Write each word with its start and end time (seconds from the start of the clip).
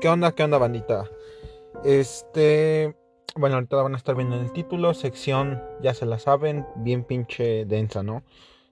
¿Qué 0.00 0.08
onda? 0.08 0.32
¿Qué 0.32 0.44
onda, 0.44 0.58
bandita? 0.58 1.10
Este. 1.82 2.94
Bueno, 3.34 3.56
ahorita 3.56 3.76
van 3.76 3.94
a 3.94 3.96
estar 3.96 4.14
viendo 4.14 4.36
en 4.36 4.42
el 4.42 4.52
título. 4.52 4.92
Sección, 4.92 5.62
ya 5.82 5.94
se 5.94 6.04
la 6.04 6.18
saben, 6.18 6.66
bien 6.76 7.02
pinche 7.04 7.64
densa, 7.64 8.02
¿no? 8.02 8.22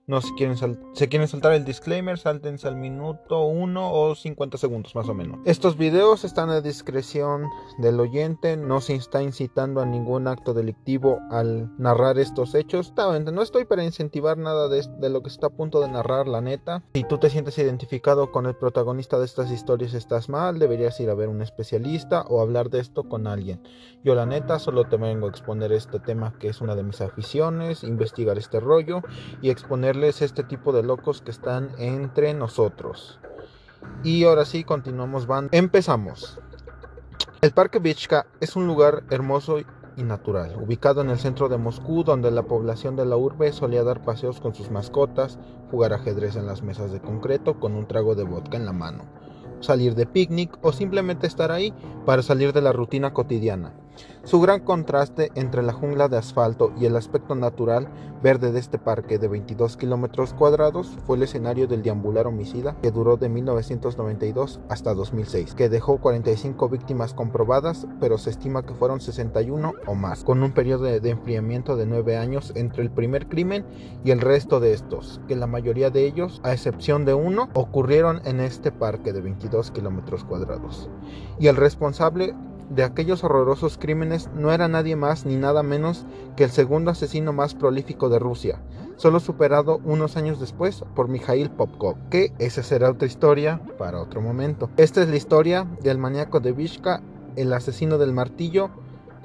No 0.06 0.20
se 0.20 0.34
quieren, 0.34 0.56
se 0.92 1.08
quieren 1.08 1.28
saltar 1.28 1.54
el 1.54 1.64
disclaimer, 1.64 2.18
sáltense 2.18 2.68
al 2.68 2.76
minuto 2.76 3.44
1 3.44 3.92
o 3.92 4.14
50 4.14 4.58
segundos 4.58 4.94
más 4.94 5.08
o 5.08 5.14
menos. 5.14 5.38
Estos 5.44 5.78
videos 5.78 6.24
están 6.24 6.50
a 6.50 6.60
discreción 6.60 7.48
del 7.78 7.98
oyente, 7.98 8.56
no 8.56 8.80
se 8.80 8.94
está 8.94 9.22
incitando 9.22 9.80
a 9.80 9.86
ningún 9.86 10.28
acto 10.28 10.52
delictivo 10.52 11.20
al 11.30 11.70
narrar 11.78 12.18
estos 12.18 12.54
hechos. 12.54 12.92
No 12.96 13.42
estoy 13.42 13.64
para 13.64 13.84
incentivar 13.84 14.36
nada 14.36 14.68
de, 14.68 14.84
de 14.98 15.10
lo 15.10 15.22
que 15.22 15.28
está 15.28 15.46
a 15.46 15.50
punto 15.50 15.80
de 15.80 15.88
narrar, 15.88 16.28
la 16.28 16.40
neta. 16.40 16.82
Si 16.94 17.04
tú 17.04 17.18
te 17.18 17.30
sientes 17.30 17.58
identificado 17.58 18.30
con 18.30 18.46
el 18.46 18.54
protagonista 18.54 19.18
de 19.18 19.24
estas 19.24 19.50
historias, 19.50 19.94
estás 19.94 20.28
mal, 20.28 20.58
deberías 20.58 20.98
ir 21.00 21.10
a 21.10 21.14
ver 21.14 21.28
un 21.28 21.40
especialista 21.42 22.22
o 22.28 22.40
hablar 22.40 22.70
de 22.70 22.80
esto 22.80 23.04
con 23.04 23.26
alguien. 23.26 23.62
Yo 24.04 24.14
la 24.14 24.26
neta 24.26 24.58
solo 24.58 24.84
te 24.84 24.98
vengo 24.98 25.26
a 25.26 25.30
exponer 25.30 25.72
este 25.72 25.98
tema 25.98 26.34
que 26.38 26.48
es 26.48 26.60
una 26.60 26.76
de 26.76 26.82
mis 26.82 27.00
aficiones, 27.00 27.82
investigar 27.84 28.36
este 28.36 28.60
rollo 28.60 29.00
y 29.40 29.48
exponer 29.48 29.93
este 30.02 30.42
tipo 30.42 30.72
de 30.72 30.82
locos 30.82 31.22
que 31.22 31.30
están 31.30 31.70
entre 31.78 32.34
nosotros. 32.34 33.20
Y 34.02 34.24
ahora 34.24 34.44
sí, 34.44 34.64
continuamos, 34.64 35.26
van. 35.26 35.48
Empezamos. 35.52 36.38
El 37.40 37.52
Parque 37.52 37.78
Vichka 37.78 38.26
es 38.40 38.56
un 38.56 38.66
lugar 38.66 39.04
hermoso 39.10 39.58
y 39.96 40.02
natural, 40.02 40.56
ubicado 40.60 41.02
en 41.02 41.10
el 41.10 41.18
centro 41.18 41.48
de 41.48 41.58
Moscú, 41.58 42.02
donde 42.02 42.30
la 42.30 42.42
población 42.42 42.96
de 42.96 43.06
la 43.06 43.16
urbe 43.16 43.52
solía 43.52 43.84
dar 43.84 44.02
paseos 44.02 44.40
con 44.40 44.54
sus 44.54 44.70
mascotas, 44.70 45.38
jugar 45.70 45.92
ajedrez 45.92 46.36
en 46.36 46.46
las 46.46 46.62
mesas 46.62 46.90
de 46.90 47.00
concreto 47.00 47.60
con 47.60 47.74
un 47.74 47.86
trago 47.86 48.14
de 48.14 48.24
vodka 48.24 48.56
en 48.56 48.66
la 48.66 48.72
mano, 48.72 49.04
salir 49.60 49.94
de 49.94 50.06
picnic 50.06 50.58
o 50.62 50.72
simplemente 50.72 51.26
estar 51.26 51.52
ahí 51.52 51.72
para 52.04 52.22
salir 52.22 52.52
de 52.52 52.62
la 52.62 52.72
rutina 52.72 53.12
cotidiana. 53.12 53.74
Su 54.24 54.40
gran 54.40 54.60
contraste 54.60 55.30
entre 55.34 55.62
la 55.62 55.72
jungla 55.72 56.08
de 56.08 56.16
asfalto 56.16 56.72
y 56.78 56.86
el 56.86 56.96
aspecto 56.96 57.34
natural 57.34 57.88
verde 58.22 58.52
de 58.52 58.58
este 58.58 58.78
parque 58.78 59.18
de 59.18 59.28
22 59.28 59.76
kilómetros 59.76 60.32
cuadrados 60.32 60.96
fue 61.06 61.18
el 61.18 61.24
escenario 61.24 61.66
del 61.66 61.82
deambular 61.82 62.26
homicida 62.26 62.74
que 62.80 62.90
duró 62.90 63.18
de 63.18 63.28
1992 63.28 64.60
hasta 64.70 64.94
2006, 64.94 65.54
que 65.54 65.68
dejó 65.68 65.98
45 65.98 66.70
víctimas 66.70 67.12
comprobadas, 67.12 67.86
pero 68.00 68.16
se 68.16 68.30
estima 68.30 68.64
que 68.64 68.72
fueron 68.72 69.02
61 69.02 69.74
o 69.86 69.94
más, 69.94 70.24
con 70.24 70.42
un 70.42 70.52
periodo 70.52 70.84
de 70.84 71.10
enfriamiento 71.10 71.76
de 71.76 71.84
9 71.84 72.16
años 72.16 72.52
entre 72.54 72.82
el 72.82 72.90
primer 72.90 73.28
crimen 73.28 73.66
y 74.04 74.10
el 74.10 74.22
resto 74.22 74.58
de 74.58 74.72
estos, 74.72 75.20
que 75.28 75.36
la 75.36 75.46
mayoría 75.46 75.90
de 75.90 76.06
ellos, 76.06 76.40
a 76.44 76.52
excepción 76.52 77.04
de 77.04 77.12
uno, 77.12 77.50
ocurrieron 77.52 78.22
en 78.24 78.40
este 78.40 78.72
parque 78.72 79.12
de 79.12 79.20
22 79.20 79.70
kilómetros 79.70 80.24
cuadrados. 80.24 80.88
Y 81.38 81.48
el 81.48 81.56
responsable 81.56 82.34
de 82.70 82.84
aquellos 82.84 83.24
horrorosos 83.24 83.78
crímenes 83.78 84.28
no 84.34 84.52
era 84.52 84.68
nadie 84.68 84.96
más 84.96 85.26
ni 85.26 85.36
nada 85.36 85.62
menos 85.62 86.04
que 86.36 86.44
el 86.44 86.50
segundo 86.50 86.90
asesino 86.90 87.32
más 87.32 87.54
prolífico 87.54 88.08
de 88.08 88.18
Rusia, 88.18 88.60
solo 88.96 89.20
superado 89.20 89.80
unos 89.84 90.16
años 90.16 90.40
después 90.40 90.84
por 90.94 91.08
Mikhail 91.08 91.50
Popkov, 91.50 91.96
que 92.10 92.32
esa 92.38 92.62
será 92.62 92.90
otra 92.90 93.06
historia 93.06 93.60
para 93.78 94.00
otro 94.00 94.20
momento. 94.20 94.70
Esta 94.76 95.02
es 95.02 95.08
la 95.08 95.16
historia 95.16 95.66
del 95.82 95.98
maníaco 95.98 96.40
de 96.40 96.52
Vishka, 96.52 97.02
el 97.36 97.52
asesino 97.52 97.98
del 97.98 98.12
martillo, 98.12 98.70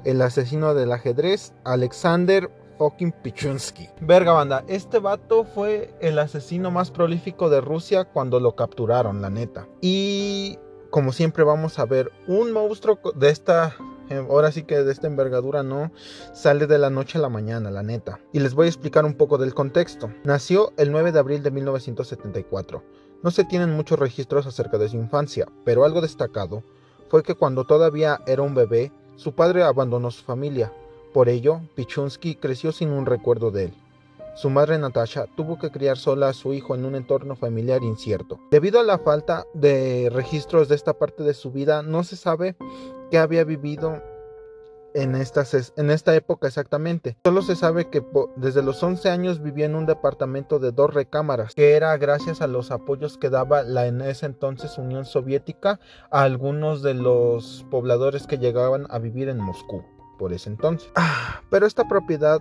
el 0.04 0.22
asesino 0.22 0.74
del 0.74 0.92
ajedrez, 0.92 1.52
Alexander 1.64 2.50
fucking 2.78 3.12
Pichunsky. 3.12 3.90
Verga 4.00 4.32
banda, 4.32 4.64
este 4.66 5.00
vato 5.00 5.44
fue 5.44 5.94
el 6.00 6.18
asesino 6.18 6.70
más 6.70 6.90
prolífico 6.90 7.50
de 7.50 7.60
Rusia 7.60 8.06
cuando 8.06 8.40
lo 8.40 8.56
capturaron, 8.56 9.20
la 9.20 9.28
neta. 9.28 9.66
Y 9.82 10.58
como 10.90 11.12
siempre 11.12 11.44
vamos 11.44 11.78
a 11.78 11.86
ver 11.86 12.12
un 12.26 12.52
monstruo 12.52 12.98
de 13.14 13.30
esta 13.30 13.76
eh, 14.10 14.16
ahora 14.16 14.50
sí 14.50 14.64
que 14.64 14.82
de 14.82 14.92
esta 14.92 15.06
envergadura 15.06 15.62
no 15.62 15.92
sale 16.34 16.66
de 16.66 16.78
la 16.78 16.90
noche 16.90 17.16
a 17.16 17.20
la 17.20 17.28
mañana, 17.28 17.70
la 17.70 17.84
neta. 17.84 18.18
Y 18.32 18.40
les 18.40 18.54
voy 18.54 18.66
a 18.66 18.68
explicar 18.68 19.04
un 19.04 19.14
poco 19.14 19.38
del 19.38 19.54
contexto. 19.54 20.12
Nació 20.24 20.72
el 20.76 20.90
9 20.90 21.12
de 21.12 21.20
abril 21.20 21.42
de 21.44 21.52
1974. 21.52 22.82
No 23.22 23.30
se 23.30 23.44
tienen 23.44 23.70
muchos 23.70 23.98
registros 24.00 24.46
acerca 24.46 24.78
de 24.78 24.88
su 24.88 24.96
infancia, 24.96 25.46
pero 25.64 25.84
algo 25.84 26.00
destacado 26.00 26.64
fue 27.08 27.22
que 27.22 27.34
cuando 27.34 27.64
todavía 27.64 28.20
era 28.26 28.42
un 28.42 28.54
bebé, 28.54 28.90
su 29.14 29.32
padre 29.32 29.62
abandonó 29.62 30.10
su 30.10 30.24
familia. 30.24 30.72
Por 31.12 31.28
ello, 31.28 31.60
Pichunsky 31.76 32.34
creció 32.34 32.72
sin 32.72 32.90
un 32.90 33.06
recuerdo 33.06 33.52
de 33.52 33.64
él. 33.66 33.74
Su 34.34 34.50
madre 34.50 34.78
Natasha 34.78 35.26
tuvo 35.36 35.58
que 35.58 35.70
criar 35.70 35.98
sola 35.98 36.28
a 36.28 36.32
su 36.32 36.54
hijo 36.54 36.74
en 36.74 36.84
un 36.84 36.94
entorno 36.94 37.36
familiar 37.36 37.82
incierto. 37.82 38.38
Debido 38.50 38.80
a 38.80 38.84
la 38.84 38.98
falta 38.98 39.46
de 39.54 40.08
registros 40.12 40.68
de 40.68 40.76
esta 40.76 40.94
parte 40.94 41.22
de 41.22 41.34
su 41.34 41.50
vida, 41.50 41.82
no 41.82 42.04
se 42.04 42.16
sabe 42.16 42.56
qué 43.10 43.18
había 43.18 43.44
vivido 43.44 44.02
en, 44.94 45.14
esta 45.14 46.14
época 46.14 46.48
exactamente. 46.48 47.16
Solo 47.24 47.42
se 47.42 47.56
sabe 47.56 47.88
que 47.88 48.04
desde 48.36 48.62
los 48.62 48.82
11 48.82 49.08
años 49.10 49.42
vivía 49.42 49.66
en 49.66 49.74
un 49.74 49.86
departamento 49.86 50.58
de 50.58 50.72
dos 50.72 50.92
recámaras, 50.92 51.54
que 51.54 51.74
era 51.74 51.96
gracias 51.96 52.40
a 52.40 52.46
los 52.46 52.70
apoyos 52.70 53.18
que 53.18 53.30
daba 53.30 53.62
la 53.62 53.86
en 53.86 54.00
ese 54.00 54.26
entonces 54.26 54.78
Unión 54.78 55.04
Soviética 55.04 55.80
a 56.10 56.22
algunos 56.22 56.82
de 56.82 56.94
los 56.94 57.66
pobladores 57.70 58.26
que 58.26 58.38
llegaban 58.38 58.86
a 58.90 58.98
vivir 58.98 59.28
en 59.28 59.38
Moscú 59.38 59.84
por 60.18 60.32
ese 60.32 60.50
entonces. 60.50 60.90
Ah, 60.96 61.42
pero 61.50 61.66
esta 61.66 61.88
propiedad 61.88 62.40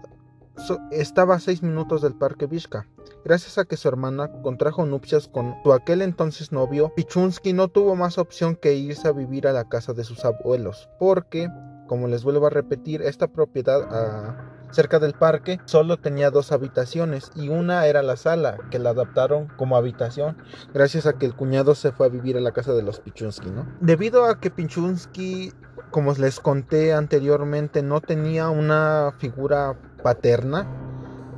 estaba 0.92 1.36
a 1.36 1.40
seis 1.40 1.64
minutos 1.64 2.02
del 2.02 2.16
parque 2.16 2.48
Vishka. 2.48 2.88
Gracias 3.26 3.58
a 3.58 3.66
que 3.66 3.78
su 3.78 3.88
hermana 3.88 4.32
contrajo 4.42 4.86
nupcias 4.86 5.28
con 5.28 5.56
su 5.64 5.74
aquel 5.74 6.02
entonces 6.02 6.52
novio, 6.52 6.94
Pichunsky 6.96 7.54
no 7.54 7.68
tuvo 7.68 7.96
más 7.96 8.18
opción 8.18 8.56
que 8.56 8.74
irse 8.74 9.08
a 9.08 9.12
vivir 9.12 9.48
a 9.48 9.54
la 9.54 9.68
casa 9.68 9.94
de 9.94 10.04
sus 10.04 10.24
abuelos, 10.24 10.90
porque, 11.00 11.50
como 11.88 12.08
les 12.08 12.24
vuelvo 12.24 12.48
a 12.48 12.52
repetir, 12.52 13.02
esta 13.02 13.28
propiedad 13.28 13.88
ah, 13.92 14.60
cerca 14.72 15.00
del 15.00 15.14
parque 15.14 15.60
solo 15.66 15.98
tenía 15.98 16.32
dos 16.32 16.52
habitaciones 16.52 17.32
y 17.36 17.50
una 17.50 17.86
era 17.88 18.04
la 18.04 18.16
sala, 18.16 18.58
que 18.72 18.80
la 18.80 18.92
adaptaron 18.92 19.48
como 19.58 19.76
habitación, 19.76 20.38
gracias 20.74 21.06
a 21.06 21.14
que 21.14 21.26
el 21.26 21.36
cuñado 21.36 21.76
se 21.76 21.92
fue 21.92 22.06
a 22.06 22.10
vivir 22.10 22.38
a 22.38 22.42
la 22.42 22.52
casa 22.52 22.74
de 22.74 22.84
los 22.84 23.00
Pichunsky, 23.00 23.50
¿no? 23.50 23.68
Debido 23.82 24.26
a 24.26 24.40
que 24.40 24.50
Pichunsky 24.50 25.52
como 25.92 26.14
les 26.14 26.40
conté 26.40 26.94
anteriormente, 26.94 27.82
no 27.82 28.02
tenía 28.02 28.50
una 28.50 29.14
figura 29.18 29.76
paterna, 30.04 30.68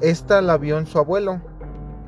esta 0.01 0.41
la 0.41 0.57
vio 0.57 0.77
en 0.77 0.87
su 0.87 0.97
abuelo. 0.97 1.41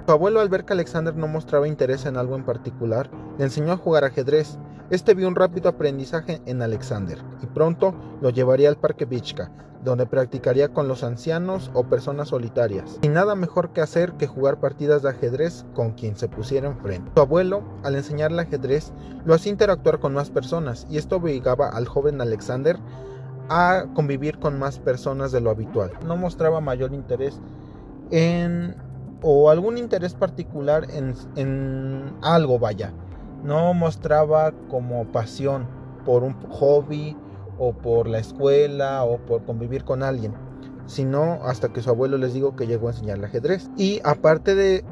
Su 0.05 0.11
abuelo 0.11 0.41
al 0.41 0.49
ver 0.49 0.65
que 0.65 0.73
Alexander 0.73 1.15
no 1.15 1.27
mostraba 1.27 1.67
interés 1.67 2.05
en 2.05 2.17
algo 2.17 2.35
en 2.35 2.43
particular, 2.43 3.09
le 3.37 3.45
enseñó 3.45 3.73
a 3.73 3.77
jugar 3.77 4.03
ajedrez. 4.03 4.57
Este 4.89 5.13
vio 5.13 5.27
un 5.27 5.35
rápido 5.35 5.69
aprendizaje 5.69 6.41
en 6.45 6.61
Alexander 6.61 7.17
y 7.41 7.47
pronto 7.47 7.95
lo 8.21 8.29
llevaría 8.29 8.69
al 8.69 8.77
parque 8.77 9.05
Vichka, 9.05 9.49
donde 9.83 10.05
practicaría 10.05 10.69
con 10.69 10.87
los 10.87 11.03
ancianos 11.03 11.71
o 11.73 11.85
personas 11.85 12.29
solitarias, 12.29 12.99
sin 13.01 13.13
nada 13.13 13.35
mejor 13.35 13.71
que 13.71 13.81
hacer 13.81 14.13
que 14.13 14.27
jugar 14.27 14.59
partidas 14.59 15.01
de 15.01 15.09
ajedrez 15.09 15.65
con 15.73 15.91
quien 15.91 16.15
se 16.17 16.27
pusiera 16.27 16.67
enfrente. 16.67 17.11
Su 17.15 17.21
abuelo, 17.21 17.63
al 17.83 17.95
enseñarle 17.95 18.41
ajedrez, 18.41 18.91
lo 19.25 19.33
hacía 19.33 19.53
interactuar 19.53 19.99
con 19.99 20.13
más 20.13 20.29
personas 20.29 20.85
y 20.89 20.97
esto 20.97 21.15
obligaba 21.15 21.69
al 21.69 21.87
joven 21.87 22.21
Alexander 22.21 22.77
a 23.49 23.85
convivir 23.93 24.37
con 24.39 24.59
más 24.59 24.79
personas 24.79 25.31
de 25.31 25.41
lo 25.41 25.49
habitual. 25.49 25.91
No 26.05 26.17
mostraba 26.17 26.61
mayor 26.61 26.93
interés 26.93 27.39
en 28.11 28.75
o 29.21 29.49
algún 29.49 29.77
interés 29.77 30.13
particular 30.13 30.85
en, 30.91 31.15
en 31.37 32.13
algo, 32.21 32.59
vaya. 32.59 32.93
No 33.43 33.73
mostraba 33.73 34.53
como 34.69 35.05
pasión 35.11 35.67
por 36.05 36.23
un 36.23 36.33
hobby 36.49 37.17
o 37.57 37.73
por 37.73 38.07
la 38.07 38.19
escuela 38.19 39.03
o 39.03 39.17
por 39.17 39.43
convivir 39.45 39.83
con 39.83 40.03
alguien, 40.03 40.33
sino 40.85 41.39
hasta 41.43 41.69
que 41.69 41.81
su 41.81 41.89
abuelo 41.89 42.17
les 42.17 42.33
digo 42.33 42.55
que 42.55 42.67
llegó 42.67 42.87
a 42.87 42.91
enseñarle 42.91 43.27
ajedrez. 43.27 43.69
Y 43.77 44.01
aparte 44.03 44.55
de, 44.55 44.83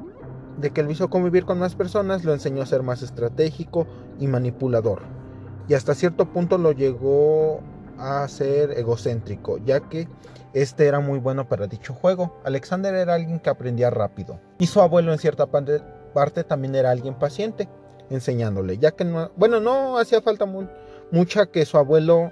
de 0.58 0.70
que 0.72 0.84
lo 0.84 0.92
hizo 0.92 1.10
convivir 1.10 1.46
con 1.46 1.60
más 1.60 1.76
personas, 1.76 2.24
lo 2.24 2.34
enseñó 2.34 2.62
a 2.62 2.66
ser 2.66 2.84
más 2.84 3.02
estratégico 3.02 3.88
y 4.20 4.28
manipulador. 4.28 5.02
Y 5.68 5.74
hasta 5.74 5.96
cierto 5.96 6.26
punto 6.32 6.58
lo 6.58 6.72
llegó 6.72 7.62
a 7.98 8.28
ser 8.28 8.72
egocéntrico, 8.72 9.58
ya 9.60 9.80
que 9.80 10.08
este 10.54 10.88
era 10.88 11.00
muy 11.00 11.20
bueno 11.20 11.48
para 11.48 11.68
dicho 11.68 11.94
juego. 11.94 12.36
Alexander 12.44 12.94
era 12.94 13.14
alguien 13.14 13.40
que 13.40 13.50
aprendía 13.50 13.90
rápido. 13.90 14.40
Y 14.60 14.68
su 14.68 14.82
abuelo 14.82 15.14
en 15.14 15.20
cierta 15.20 15.48
parte 15.48 16.44
también 16.44 16.76
era 16.76 16.92
alguien 16.92 17.14
paciente, 17.14 17.70
enseñándole, 18.12 18.78
ya 18.78 18.92
que 18.92 19.06
no, 19.06 19.32
bueno, 19.36 19.60
no 19.60 19.98
hacía 19.98 20.22
falta 20.22 20.46
mucha 21.12 21.46
que 21.48 21.66
su 21.66 21.78
abuelo 21.78 22.32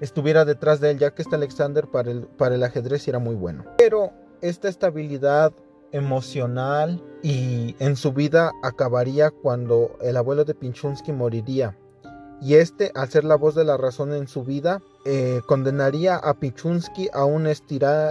estuviera 0.00 0.44
detrás 0.44 0.80
de 0.80 0.90
él, 0.90 0.98
ya 0.98 1.12
que 1.12 1.22
este 1.22 1.36
Alexander 1.36 1.86
para 1.86 2.10
el, 2.10 2.22
para 2.26 2.54
el 2.54 2.62
ajedrez 2.62 3.08
era 3.08 3.18
muy 3.18 3.34
bueno. 3.34 3.64
Pero 3.78 4.12
esta 4.42 4.68
estabilidad 4.68 5.52
emocional 5.92 7.02
y 7.22 7.74
en 7.78 7.96
su 7.96 8.12
vida 8.12 8.52
acabaría 8.62 9.30
cuando 9.30 9.96
el 10.02 10.16
abuelo 10.16 10.44
de 10.44 10.54
Pinchunsky 10.54 11.12
moriría. 11.12 11.76
Y 12.40 12.54
este, 12.54 12.92
al 12.94 13.08
ser 13.08 13.24
la 13.24 13.36
voz 13.36 13.54
de 13.54 13.64
la 13.64 13.76
razón 13.76 14.12
en 14.12 14.28
su 14.28 14.44
vida, 14.44 14.82
eh, 15.04 15.40
condenaría 15.46 16.16
a 16.16 16.34
Pichunsky 16.34 17.08
a 17.12 17.24
una, 17.24 17.52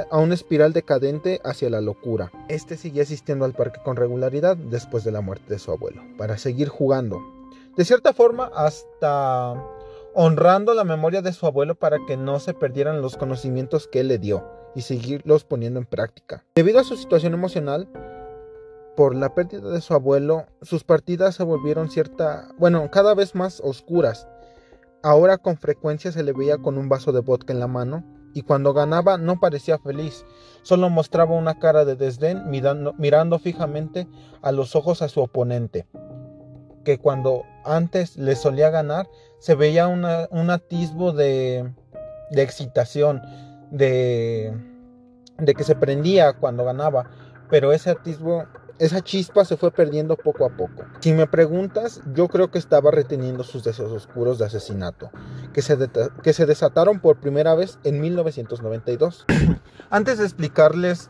a 0.10 0.18
una 0.18 0.34
espiral 0.34 0.74
decadente 0.74 1.42
hacia 1.44 1.70
la 1.70 1.82
locura. 1.82 2.32
Este 2.50 2.78
sigue 2.78 3.02
asistiendo 3.02 3.46
al 3.46 3.54
parque 3.54 3.82
con 3.84 3.96
regularidad 3.96 4.58
después 4.58 5.04
de 5.04 5.12
la 5.12 5.22
muerte 5.22 5.54
de 5.54 5.60
su 5.60 5.72
abuelo, 5.72 6.02
para 6.18 6.38
seguir 6.38 6.70
jugando. 6.70 7.22
De 7.78 7.86
cierta 7.86 8.14
forma, 8.14 8.50
hasta 8.56 9.62
honrando 10.14 10.74
la 10.74 10.86
memoria 10.86 11.22
de 11.22 11.34
su 11.34 11.46
abuelo 11.46 11.76
para 11.76 11.98
que 12.08 12.16
no 12.16 12.40
se 12.40 12.54
perdieran 12.54 13.02
los 13.02 13.18
conocimientos 13.18 13.88
que 13.88 14.00
él 14.00 14.08
le 14.08 14.18
dio 14.18 14.46
y 14.74 14.82
seguirlos 14.82 15.44
poniendo 15.44 15.80
en 15.80 15.86
práctica. 15.86 16.44
Debido 16.56 16.80
a 16.80 16.86
su 16.86 16.96
situación 16.96 17.34
emocional, 17.34 17.90
por 18.96 19.16
la 19.16 19.34
pérdida 19.34 19.70
de 19.70 19.82
su 19.82 19.94
abuelo, 19.94 20.46
sus 20.62 20.84
partidas 20.84 21.36
se 21.36 21.44
volvieron 21.44 21.90
cierta, 21.90 22.50
bueno, 22.58 22.90
cada 22.92 23.14
vez 23.14 23.36
más 23.36 23.62
oscuras. 23.64 24.28
Ahora 25.04 25.38
con 25.38 25.58
frecuencia 25.58 26.12
se 26.12 26.24
le 26.24 26.34
veía 26.34 26.58
con 26.58 26.78
un 26.78 26.90
vaso 26.90 27.12
de 27.12 27.20
vodka 27.20 27.54
en 27.54 27.60
la 27.60 27.68
mano 27.68 28.04
y 28.34 28.42
cuando 28.42 28.74
ganaba 28.74 29.18
no 29.18 29.40
parecía 29.40 29.78
feliz, 29.78 30.26
solo 30.64 30.90
mostraba 30.90 31.36
una 31.36 31.60
cara 31.60 31.86
de 31.86 31.96
desdén 31.96 32.50
mirando, 32.50 32.94
mirando 32.98 33.40
fijamente 33.40 34.08
a 34.42 34.52
los 34.52 34.76
ojos 34.76 35.02
a 35.02 35.08
su 35.08 35.22
oponente, 35.22 35.86
que 36.84 36.98
cuando 36.98 37.44
antes 37.64 38.18
le 38.18 38.36
solía 38.36 38.70
ganar 38.70 39.08
se 39.40 39.56
veía 39.56 39.88
un 39.88 40.50
atisbo 40.50 41.12
de, 41.12 41.72
de 42.32 42.42
excitación, 42.42 43.22
de, 43.72 44.54
de 45.38 45.54
que 45.54 45.64
se 45.64 45.76
prendía 45.76 46.34
cuando 46.34 46.66
ganaba, 46.66 47.10
pero 47.50 47.74
ese 47.74 47.92
atisbo 47.92 48.46
esa 48.78 49.02
chispa 49.02 49.46
se 49.46 49.58
fue 49.58 49.72
perdiendo 49.72 50.18
poco 50.18 50.46
a 50.46 50.50
poco. 50.50 50.84
Si 51.00 51.14
me 51.14 51.28
preguntas, 51.28 52.02
yo 52.14 52.28
creo 52.28 52.52
que 52.52 52.60
estaba 52.60 52.92
reteniendo 52.92 53.44
sus 53.44 53.64
deseos 53.64 53.92
oscuros 53.92 54.38
de 54.38 54.46
asesinato, 54.46 55.12
que 55.54 55.62
se, 55.62 55.78
que 56.22 56.34
se 56.34 56.46
desataron 56.46 57.00
por 57.00 57.18
primera 57.18 57.56
vez 57.56 57.80
en 57.84 58.02
1992. 58.02 59.26
Antes 59.90 60.18
de 60.18 60.26
explicarles 60.26 61.10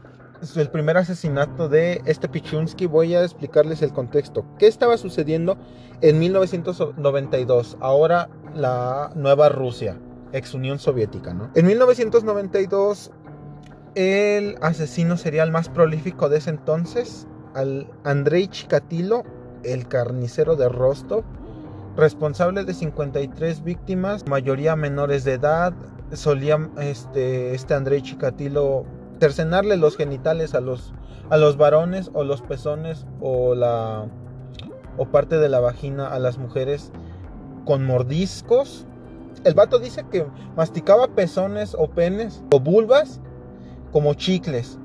el 0.56 0.70
primer 0.70 0.98
asesinato 0.98 1.70
de 1.70 2.02
este 2.06 2.28
Pichunsky, 2.28 2.86
voy 2.86 3.16
a 3.16 3.24
explicarles 3.24 3.82
el 3.82 3.94
contexto. 3.94 4.46
¿Qué 4.60 4.68
estaba 4.68 4.98
sucediendo 4.98 5.58
en 6.02 6.20
1992? 6.20 7.78
Ahora 7.80 8.30
la 8.54 9.12
nueva 9.16 9.50
Rusia, 9.50 9.98
ex 10.34 10.54
Unión 10.54 10.78
Soviética, 10.78 11.34
¿no? 11.34 11.50
En 11.56 11.66
1992, 11.66 13.12
el 13.96 14.58
asesino 14.62 15.18
serial 15.18 15.52
más 15.52 15.70
prolífico 15.70 16.30
de 16.30 16.38
ese 16.38 16.52
entonces 16.52 17.28
al 17.56 17.88
Andrei 18.04 18.48
Chikatilo, 18.48 19.24
el 19.64 19.88
carnicero 19.88 20.56
de 20.56 20.70
Rostov, 20.70 21.24
responsable 21.96 22.66
de 22.66 22.74
53 22.74 23.64
víctimas, 23.64 24.28
mayoría 24.28 24.76
menores 24.76 25.24
de 25.24 25.34
edad. 25.34 25.74
Solía 26.12 26.70
este, 26.80 27.56
este 27.56 27.74
Andrei 27.74 28.02
Chikatilo 28.02 28.86
cercenarle 29.20 29.78
los 29.78 29.96
genitales 29.98 30.54
a 30.54 30.62
los, 30.62 30.94
a 31.30 31.38
los 31.38 31.58
varones 31.58 32.12
o 32.14 32.24
los 32.24 32.42
pezones 32.42 33.08
o, 33.22 33.56
la, 33.56 34.06
o 34.98 35.06
parte 35.06 35.38
de 35.38 35.50
la 35.50 35.60
vagina 35.60 36.08
a 36.08 36.20
las 36.20 36.38
mujeres 36.38 36.92
con 37.66 37.86
mordiscos. 37.86 38.86
El 39.44 39.54
vato 39.54 39.80
dice 39.80 40.06
que 40.12 40.26
masticaba 40.56 41.08
pezones 41.08 41.76
o 41.78 41.88
penes 41.88 42.44
o 42.52 42.60
vulvas 42.60 43.22
como 43.92 44.14
chicles, 44.14 44.78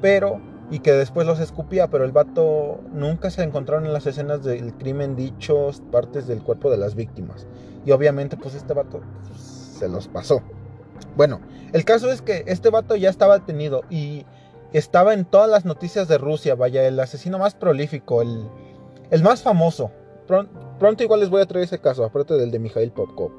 pero 0.00 0.40
y 0.70 0.80
que 0.80 0.92
después 0.92 1.26
los 1.26 1.38
escupía, 1.38 1.88
pero 1.88 2.04
el 2.04 2.12
vato 2.12 2.80
nunca 2.92 3.30
se 3.30 3.42
encontraron 3.42 3.86
en 3.86 3.92
las 3.92 4.06
escenas 4.06 4.42
del 4.42 4.74
crimen 4.74 5.14
dichos 5.14 5.82
partes 5.92 6.26
del 6.26 6.42
cuerpo 6.42 6.70
de 6.70 6.76
las 6.76 6.94
víctimas. 6.94 7.46
Y 7.84 7.92
obviamente 7.92 8.36
pues 8.36 8.54
este 8.54 8.74
vato 8.74 9.00
se 9.32 9.88
los 9.88 10.08
pasó. 10.08 10.42
Bueno, 11.16 11.40
el 11.72 11.84
caso 11.84 12.10
es 12.10 12.20
que 12.20 12.44
este 12.46 12.70
vato 12.70 12.96
ya 12.96 13.10
estaba 13.10 13.38
detenido 13.38 13.82
y 13.90 14.26
estaba 14.72 15.14
en 15.14 15.24
todas 15.24 15.48
las 15.48 15.64
noticias 15.64 16.08
de 16.08 16.18
Rusia, 16.18 16.54
vaya, 16.54 16.86
el 16.86 16.98
asesino 16.98 17.38
más 17.38 17.54
prolífico, 17.54 18.22
el, 18.22 18.48
el 19.10 19.22
más 19.22 19.42
famoso. 19.42 19.90
Pronto, 20.26 21.04
igual 21.04 21.20
les 21.20 21.30
voy 21.30 21.40
a 21.40 21.46
traer 21.46 21.64
ese 21.64 21.78
caso, 21.78 22.04
aparte 22.04 22.34
del 22.34 22.50
de 22.50 22.58
Mikhail 22.58 22.90
Popkov. 22.90 23.30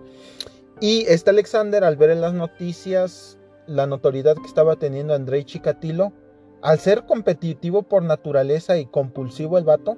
Y 0.80 1.06
este 1.08 1.32
Alexander, 1.32 1.84
al 1.84 1.98
ver 1.98 2.12
en 2.12 2.22
las 2.22 2.34
noticias 2.34 3.38
la 3.68 3.86
notoriedad 3.86 4.36
que 4.36 4.48
estaba 4.48 4.78
teniendo 4.78 5.14
Andrei 5.14 5.44
Chikatilo, 5.44 6.14
al 6.62 6.80
ser 6.80 7.06
competitivo 7.06 7.83
por 7.83 8.04
naturaleza 8.04 8.77
y 8.77 8.86
compulsivo 8.86 9.57
el 9.57 9.63
vato, 9.63 9.98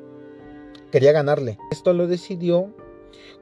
quería 0.91 1.11
ganarle. 1.11 1.57
Esto 1.71 1.94
lo 1.94 2.07
decidió 2.07 2.73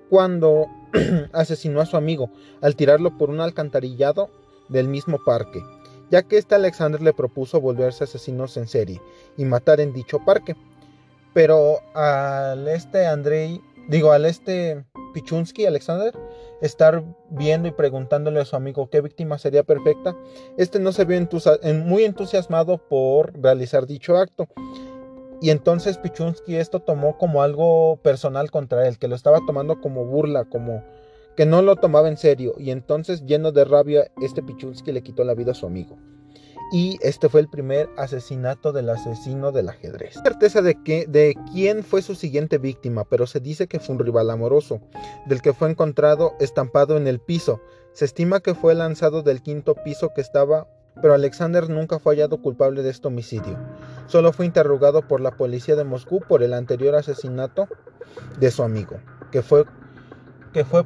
cuando 0.09 0.67
asesinó 1.33 1.81
a 1.81 1.85
su 1.85 1.97
amigo 1.97 2.29
al 2.61 2.75
tirarlo 2.75 3.17
por 3.17 3.29
un 3.29 3.41
alcantarillado 3.41 4.29
del 4.69 4.87
mismo 4.87 5.19
parque, 5.25 5.61
ya 6.09 6.23
que 6.23 6.37
este 6.37 6.55
Alexander 6.55 7.01
le 7.01 7.13
propuso 7.13 7.61
volverse 7.61 8.03
asesinos 8.03 8.57
en 8.57 8.67
serie 8.67 9.01
y 9.35 9.45
matar 9.45 9.79
en 9.79 9.93
dicho 9.93 10.19
parque. 10.25 10.55
Pero 11.33 11.79
al 11.93 12.67
este 12.67 13.05
Andrei, 13.05 13.61
digo, 13.87 14.11
al 14.11 14.25
este 14.25 14.85
Pichunsky, 15.13 15.65
Alexander, 15.65 16.13
estar 16.61 17.03
viendo 17.29 17.67
y 17.67 17.71
preguntándole 17.71 18.39
a 18.39 18.45
su 18.45 18.55
amigo 18.55 18.89
qué 18.89 19.01
víctima 19.01 19.37
sería 19.37 19.63
perfecta, 19.63 20.15
este 20.57 20.79
no 20.79 20.91
se 20.91 21.05
vio 21.05 21.19
muy 21.85 22.03
entusiasmado 22.03 22.77
por 22.77 23.33
realizar 23.39 23.85
dicho 23.85 24.17
acto. 24.17 24.47
Y 25.39 25.51
entonces 25.51 25.99
Pichunsky 25.99 26.55
esto 26.55 26.79
tomó 26.79 27.17
como 27.17 27.43
algo 27.43 27.97
personal 27.97 28.49
contra 28.49 28.87
él, 28.87 28.97
que 28.97 29.07
lo 29.07 29.15
estaba 29.15 29.39
tomando 29.45 29.79
como 29.81 30.05
burla, 30.05 30.45
como 30.45 30.83
que 31.35 31.45
no 31.45 31.61
lo 31.61 31.75
tomaba 31.75 32.07
en 32.07 32.17
serio. 32.17 32.55
Y 32.57 32.71
entonces, 32.71 33.23
lleno 33.23 33.51
de 33.51 33.63
rabia, 33.63 34.11
este 34.19 34.41
Pichunsky 34.41 34.91
le 34.91 35.03
quitó 35.03 35.23
la 35.23 35.35
vida 35.35 35.51
a 35.51 35.55
su 35.55 35.67
amigo 35.67 35.97
y 36.71 36.99
este 37.01 37.29
fue 37.29 37.41
el 37.41 37.47
primer 37.47 37.89
asesinato 37.97 38.71
del 38.71 38.89
asesino 38.89 39.51
del 39.51 39.69
ajedrez. 39.69 40.17
No 40.17 40.23
certeza 40.23 40.61
de, 40.61 40.81
que, 40.83 41.05
de 41.07 41.35
quién 41.51 41.83
fue 41.83 42.01
su 42.01 42.15
siguiente 42.15 42.57
víctima, 42.57 43.05
pero 43.05 43.27
se 43.27 43.39
dice 43.39 43.67
que 43.67 43.79
fue 43.79 43.95
un 43.95 43.99
rival 43.99 44.29
amoroso, 44.29 44.81
del 45.25 45.41
que 45.41 45.53
fue 45.53 45.69
encontrado 45.69 46.33
estampado 46.39 46.97
en 46.97 47.07
el 47.07 47.19
piso. 47.19 47.61
Se 47.93 48.05
estima 48.05 48.41
que 48.41 48.53
fue 48.53 48.75
lanzado 48.75 49.23
del 49.23 49.41
quinto 49.41 49.75
piso 49.75 50.11
que 50.13 50.21
estaba, 50.21 50.67
pero 51.01 51.13
Alexander 51.13 51.69
nunca 51.69 51.99
fue 51.99 52.15
hallado 52.15 52.41
culpable 52.41 52.83
de 52.83 52.89
este 52.89 53.07
homicidio. 53.07 53.57
Solo 54.07 54.33
fue 54.33 54.45
interrogado 54.45 55.07
por 55.07 55.21
la 55.21 55.31
policía 55.31 55.75
de 55.75 55.83
Moscú 55.83 56.21
por 56.27 56.43
el 56.43 56.53
anterior 56.53 56.95
asesinato 56.95 57.67
de 58.39 58.51
su 58.51 58.63
amigo, 58.63 58.99
que 59.31 59.41
fue, 59.41 59.65
que 60.53 60.65
fue 60.65 60.83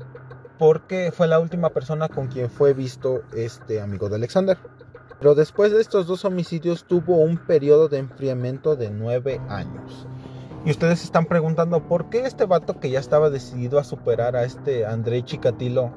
porque 0.57 1.11
fue 1.11 1.27
la 1.27 1.39
última 1.39 1.71
persona 1.71 2.07
con 2.07 2.27
quien 2.27 2.49
fue 2.49 2.73
visto 2.73 3.23
este 3.35 3.81
amigo 3.81 4.09
de 4.09 4.17
Alexander. 4.17 4.59
Pero 5.21 5.35
después 5.35 5.71
de 5.71 5.79
estos 5.79 6.07
dos 6.07 6.25
homicidios 6.25 6.85
tuvo 6.85 7.17
un 7.17 7.37
periodo 7.37 7.87
de 7.89 7.99
enfriamiento 7.99 8.75
de 8.75 8.89
nueve 8.89 9.39
años. 9.49 10.07
Y 10.65 10.71
ustedes 10.71 10.97
se 10.97 11.05
están 11.05 11.27
preguntando 11.27 11.87
por 11.87 12.09
qué 12.09 12.25
este 12.25 12.47
vato 12.47 12.79
que 12.79 12.89
ya 12.89 12.99
estaba 12.99 13.29
decidido 13.29 13.77
a 13.77 13.83
superar 13.83 14.35
a 14.35 14.45
este 14.45 14.83
André 14.83 15.23
Chikatilo 15.23 15.91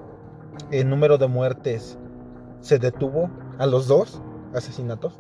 en 0.70 0.90
número 0.90 1.16
de 1.16 1.26
muertes 1.26 1.96
se 2.60 2.78
detuvo 2.78 3.30
a 3.58 3.64
los 3.64 3.88
dos 3.88 4.20
asesinatos 4.54 5.18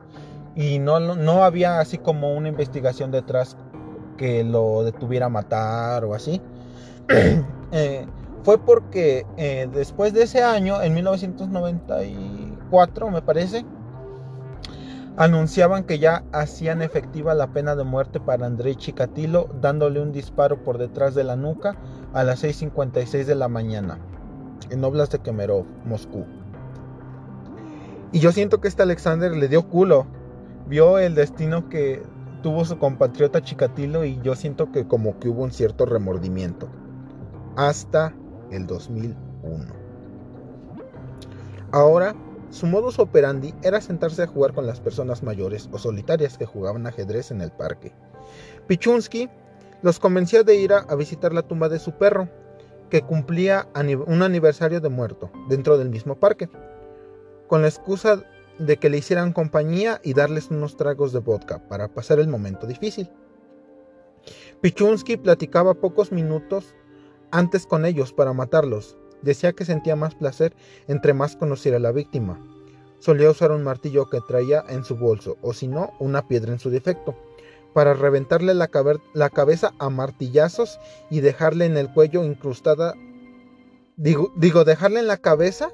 y 0.54 0.80
no, 0.80 1.00
no 1.00 1.42
había 1.42 1.80
así 1.80 1.96
como 1.96 2.34
una 2.34 2.48
investigación 2.48 3.10
detrás 3.10 3.56
que 4.18 4.44
lo 4.44 4.84
detuviera 4.84 5.24
a 5.26 5.30
matar 5.30 6.04
o 6.04 6.12
así. 6.14 6.42
Eh, 7.76 8.06
fue 8.44 8.58
porque 8.58 9.26
eh, 9.36 9.68
después 9.74 10.14
de 10.14 10.22
ese 10.22 10.44
año, 10.44 10.80
en 10.80 10.94
1994 10.94 13.10
me 13.10 13.20
parece, 13.20 13.64
anunciaban 15.16 15.84
que 15.84 15.98
ya 15.98 16.24
hacían 16.32 16.82
efectiva 16.82 17.34
la 17.34 17.48
pena 17.52 17.76
de 17.76 17.84
muerte 17.84 18.20
para 18.20 18.46
Andrei 18.46 18.74
Chikatilo, 18.74 19.48
dándole 19.60 20.00
un 20.00 20.12
disparo 20.12 20.62
por 20.62 20.78
detrás 20.78 21.14
de 21.14 21.24
la 21.24 21.36
nuca 21.36 21.76
a 22.12 22.24
las 22.24 22.42
6.56 22.42 23.24
de 23.24 23.34
la 23.34 23.48
mañana, 23.48 23.98
en 24.70 24.82
Oblast 24.82 25.12
de 25.12 25.20
Kemerov, 25.20 25.66
Moscú. 25.84 26.24
Y 28.12 28.20
yo 28.20 28.32
siento 28.32 28.60
que 28.60 28.68
este 28.68 28.82
Alexander 28.82 29.32
le 29.36 29.48
dio 29.48 29.68
culo, 29.68 30.06
vio 30.68 30.98
el 30.98 31.14
destino 31.14 31.68
que 31.68 32.02
tuvo 32.42 32.64
su 32.64 32.78
compatriota 32.78 33.42
Chikatilo 33.42 34.04
y 34.04 34.20
yo 34.22 34.34
siento 34.34 34.70
que 34.70 34.86
como 34.86 35.18
que 35.18 35.28
hubo 35.28 35.42
un 35.42 35.52
cierto 35.52 35.86
remordimiento. 35.86 36.68
Hasta 37.56 38.12
el 38.50 38.66
2001. 38.66 39.64
Ahora 41.72 42.14
su 42.54 42.66
modus 42.66 43.00
operandi 43.00 43.52
era 43.62 43.80
sentarse 43.80 44.22
a 44.22 44.28
jugar 44.28 44.52
con 44.54 44.64
las 44.64 44.80
personas 44.80 45.24
mayores 45.24 45.68
o 45.72 45.78
solitarias 45.78 46.38
que 46.38 46.46
jugaban 46.46 46.86
ajedrez 46.86 47.32
en 47.32 47.40
el 47.40 47.50
parque. 47.50 47.92
Pichunsky 48.68 49.28
los 49.82 49.98
convencía 49.98 50.44
de 50.44 50.54
ir 50.54 50.72
a, 50.72 50.94
visitar 50.94 51.34
la 51.34 51.42
tumba 51.42 51.68
de 51.68 51.80
su 51.80 51.98
perro, 51.98 52.28
que 52.90 53.02
cumplía 53.02 53.66
un 54.06 54.22
aniversario 54.22 54.80
de 54.80 54.88
muerto 54.88 55.32
dentro 55.48 55.76
del 55.78 55.90
mismo 55.90 56.14
parque, 56.14 56.48
con 57.48 57.62
la 57.62 57.68
excusa 57.68 58.22
de 58.60 58.76
que 58.76 58.88
le 58.88 58.98
hicieran 58.98 59.32
compañía 59.32 60.00
y 60.04 60.14
darles 60.14 60.48
unos 60.50 60.76
tragos 60.76 61.12
de 61.12 61.18
vodka 61.18 61.58
para 61.68 61.88
pasar 61.88 62.20
el 62.20 62.28
momento 62.28 62.68
difícil. 62.68 63.10
Pichunsky 64.60 65.16
platicaba 65.16 65.74
pocos 65.74 66.12
minutos 66.12 66.76
antes 67.32 67.66
con 67.66 67.84
ellos 67.84 68.12
para 68.12 68.32
matarlos, 68.32 68.96
Decía 69.24 69.52
que 69.52 69.64
sentía 69.64 69.96
más 69.96 70.14
placer 70.14 70.54
entre 70.86 71.14
más 71.14 71.36
conociera 71.36 71.78
a 71.78 71.80
la 71.80 71.92
víctima. 71.92 72.38
Solía 72.98 73.30
usar 73.30 73.50
un 73.52 73.64
martillo 73.64 74.08
que 74.08 74.20
traía 74.20 74.64
en 74.68 74.84
su 74.84 74.96
bolso, 74.96 75.36
o 75.42 75.52
si 75.52 75.68
no, 75.68 75.92
una 75.98 76.28
piedra 76.28 76.52
en 76.52 76.58
su 76.58 76.70
defecto, 76.70 77.14
para 77.72 77.94
reventarle 77.94 78.54
la, 78.54 78.68
cabeza 78.68 79.72
a 79.78 79.90
martillazos 79.90 80.78
y 81.10 81.20
dejarle 81.20 81.66
en 81.66 81.76
el 81.76 81.92
cuello 81.92 82.22
incrustada 82.24 82.94
Digo, 83.96 84.32
digo, 84.34 84.64
dejarle 84.64 84.98
en 85.00 85.06
la 85.06 85.18
cabeza 85.18 85.70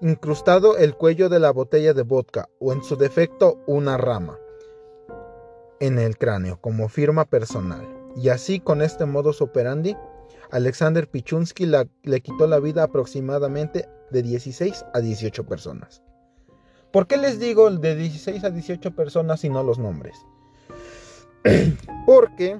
incrustado 0.00 0.76
el 0.76 0.96
cuello 0.96 1.28
de 1.28 1.38
la 1.38 1.52
botella 1.52 1.94
de 1.94 2.02
vodka 2.02 2.48
o 2.58 2.72
en 2.72 2.82
su 2.82 2.96
defecto 2.96 3.58
una 3.66 3.96
rama 3.96 4.38
en 5.78 5.98
el 5.98 6.18
cráneo 6.18 6.60
como 6.60 6.88
firma 6.88 7.24
personal. 7.26 7.86
Y 8.16 8.28
así 8.30 8.58
con 8.58 8.82
este 8.82 9.06
modus 9.06 9.40
operandi, 9.40 9.96
Alexander 10.50 11.08
Pichunsky 11.08 11.70
le 12.02 12.20
quitó 12.20 12.46
la 12.46 12.58
vida 12.58 12.82
aproximadamente 12.82 13.88
de 14.10 14.22
16 14.22 14.84
a 14.92 15.00
18 15.00 15.46
personas. 15.46 16.02
¿Por 16.92 17.06
qué 17.06 17.16
les 17.16 17.38
digo 17.38 17.70
de 17.70 17.94
16 17.94 18.44
a 18.44 18.50
18 18.50 18.96
personas 18.96 19.44
y 19.44 19.48
no 19.48 19.62
los 19.62 19.78
nombres? 19.78 20.16
Porque 22.06 22.58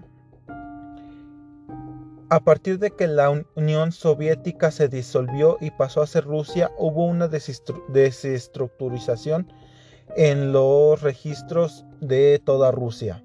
a 2.28 2.38
partir 2.38 2.78
de 2.78 2.92
que 2.92 3.08
la 3.08 3.44
Unión 3.56 3.90
Soviética 3.90 4.70
se 4.70 4.86
disolvió 4.88 5.58
y 5.60 5.72
pasó 5.72 6.00
a 6.00 6.06
ser 6.06 6.22
Rusia, 6.24 6.70
hubo 6.78 7.04
una 7.04 7.26
desestructurización 7.26 9.52
en 10.16 10.52
los 10.52 11.02
registros 11.02 11.84
de 12.00 12.40
toda 12.44 12.70
Rusia. 12.70 13.24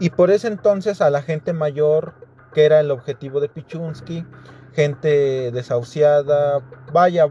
Y 0.00 0.08
por 0.10 0.30
ese 0.30 0.46
entonces 0.48 1.02
a 1.02 1.10
la 1.10 1.20
gente 1.20 1.52
mayor, 1.52 2.14
que 2.58 2.64
era 2.64 2.80
el 2.80 2.90
objetivo 2.90 3.38
de 3.38 3.48
Pichunsky, 3.48 4.26
gente 4.72 5.52
desahuciada, 5.52 6.60
vaya, 6.92 7.28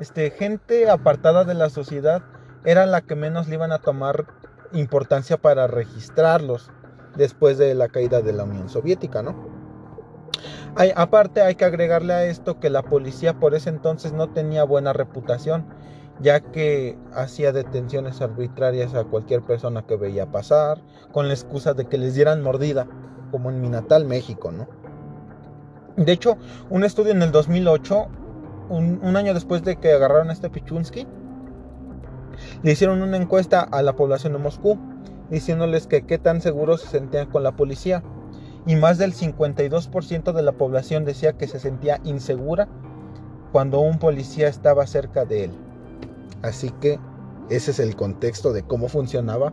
este, 0.00 0.32
gente 0.32 0.90
apartada 0.90 1.44
de 1.44 1.54
la 1.54 1.70
sociedad, 1.70 2.24
era 2.64 2.84
la 2.84 3.00
que 3.00 3.14
menos 3.14 3.46
le 3.46 3.54
iban 3.54 3.70
a 3.70 3.78
tomar 3.78 4.26
importancia 4.72 5.36
para 5.36 5.68
registrarlos 5.68 6.72
después 7.14 7.56
de 7.56 7.76
la 7.76 7.86
caída 7.86 8.20
de 8.20 8.32
la 8.32 8.42
Unión 8.42 8.68
Soviética, 8.68 9.22
¿no? 9.22 9.48
aparte 10.96 11.40
hay 11.40 11.54
que 11.54 11.66
agregarle 11.66 12.12
a 12.12 12.24
esto 12.24 12.58
que 12.58 12.68
la 12.68 12.82
policía 12.82 13.38
por 13.38 13.54
ese 13.54 13.70
entonces 13.70 14.12
no 14.12 14.30
tenía 14.30 14.64
buena 14.64 14.92
reputación, 14.92 15.66
ya 16.18 16.40
que 16.40 16.98
hacía 17.14 17.52
detenciones 17.52 18.20
arbitrarias 18.20 18.96
a 18.96 19.04
cualquier 19.04 19.42
persona 19.42 19.86
que 19.86 19.94
veía 19.94 20.32
pasar, 20.32 20.82
con 21.12 21.28
la 21.28 21.34
excusa 21.34 21.74
de 21.74 21.84
que 21.84 21.96
les 21.96 22.16
dieran 22.16 22.42
mordida, 22.42 22.88
como 23.34 23.50
en 23.50 23.60
mi 23.60 23.68
natal 23.68 24.04
México, 24.04 24.52
¿no? 24.52 24.68
De 25.96 26.12
hecho, 26.12 26.36
un 26.70 26.84
estudio 26.84 27.10
en 27.10 27.20
el 27.20 27.32
2008, 27.32 28.06
un, 28.68 29.16
año 29.16 29.34
después 29.34 29.64
de 29.64 29.74
que 29.74 29.90
agarraron 29.90 30.30
a 30.30 30.32
este 30.32 30.50
Pichunsky, 30.50 31.04
le 32.62 32.70
hicieron 32.70 33.02
una 33.02 33.16
encuesta 33.16 33.60
a 33.60 33.82
la 33.82 33.96
población 33.96 34.34
de 34.34 34.38
Moscú, 34.38 34.78
diciéndoles 35.30 35.88
que 35.88 36.02
qué 36.02 36.16
tan 36.16 36.42
seguros 36.42 36.82
se 36.82 36.86
sentían 36.86 37.28
con 37.28 37.42
la 37.42 37.56
policía 37.56 38.04
y 38.66 38.76
más 38.76 38.98
del 38.98 39.14
52% 39.14 40.32
de 40.32 40.42
la 40.42 40.52
población 40.52 41.04
decía 41.04 41.32
que 41.32 41.48
se 41.48 41.58
sentía 41.58 42.00
insegura 42.04 42.68
cuando 43.50 43.80
un 43.80 43.98
policía 43.98 44.46
estaba 44.46 44.86
cerca 44.86 45.24
de 45.24 45.46
él. 45.46 45.50
Así 46.42 46.70
que 46.80 47.00
ese 47.50 47.72
es 47.72 47.80
el 47.80 47.96
contexto 47.96 48.52
de 48.52 48.62
cómo 48.62 48.86
funcionaba 48.86 49.52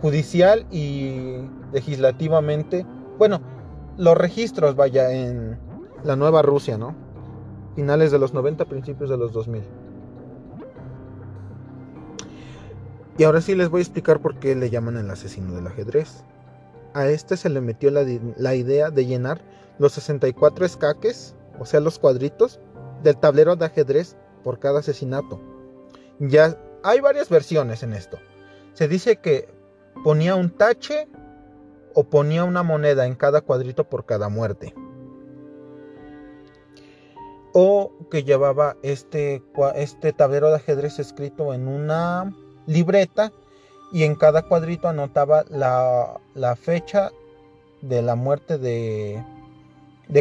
judicial 0.00 0.64
y 0.70 1.38
legislativamente. 1.72 2.86
Bueno, 3.18 3.40
los 3.96 4.16
registros, 4.16 4.76
vaya, 4.76 5.10
en 5.10 5.58
la 6.04 6.16
nueva 6.16 6.42
Rusia, 6.42 6.78
¿no? 6.78 6.94
Finales 7.74 8.10
de 8.10 8.18
los 8.18 8.34
90, 8.34 8.64
principios 8.66 9.10
de 9.10 9.16
los 9.16 9.32
2000. 9.32 9.62
Y 13.18 13.24
ahora 13.24 13.40
sí 13.40 13.54
les 13.54 13.70
voy 13.70 13.80
a 13.80 13.82
explicar 13.82 14.20
por 14.20 14.38
qué 14.38 14.54
le 14.54 14.68
llaman 14.68 14.96
el 14.98 15.10
asesino 15.10 15.54
del 15.54 15.66
ajedrez 15.66 16.24
a 16.96 17.10
este 17.10 17.36
se 17.36 17.50
le 17.50 17.60
metió 17.60 17.90
la, 17.90 18.54
idea 18.54 18.90
de 18.90 19.04
llenar 19.04 19.42
los 19.78 19.92
64 19.92 20.64
escaques, 20.64 21.36
o 21.60 21.66
sea, 21.66 21.80
los 21.80 21.98
cuadritos, 21.98 22.58
del 23.02 23.18
tablero 23.18 23.54
de 23.54 23.66
ajedrez 23.66 24.16
por 24.42 24.58
cada 24.58 24.78
asesinato. 24.78 25.38
Ya 26.18 26.58
hay 26.82 27.00
varias 27.00 27.28
versiones 27.28 27.82
en 27.82 27.92
esto. 27.92 28.18
Se 28.72 28.88
dice 28.88 29.16
que 29.16 29.46
ponía 30.04 30.36
un 30.36 30.48
tache 30.48 31.06
o 31.96 32.04
ponía 32.04 32.44
una 32.44 32.62
moneda 32.62 33.06
en 33.06 33.14
cada 33.14 33.40
cuadrito 33.40 33.84
por 33.84 34.04
cada 34.04 34.28
muerte. 34.28 34.74
O 37.54 37.90
que 38.10 38.22
llevaba 38.22 38.76
este, 38.82 39.42
este 39.76 40.12
tablero 40.12 40.50
de 40.50 40.56
ajedrez 40.56 40.98
escrito 40.98 41.54
en 41.54 41.66
una 41.66 42.36
libreta 42.66 43.32
y 43.92 44.02
en 44.02 44.14
cada 44.14 44.42
cuadrito 44.42 44.88
anotaba 44.88 45.46
la, 45.48 46.20
fecha 46.56 47.12
de 47.80 48.02
la 48.02 48.14
muerte 48.14 48.58
de, 48.58 49.24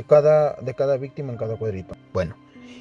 cada, 0.07 0.53
de 0.61 0.73
cada 0.75 0.95
víctima 0.95 1.33
en 1.33 1.37
cada 1.37 1.57
cuadrito. 1.57 1.93
Bueno, 2.13 2.37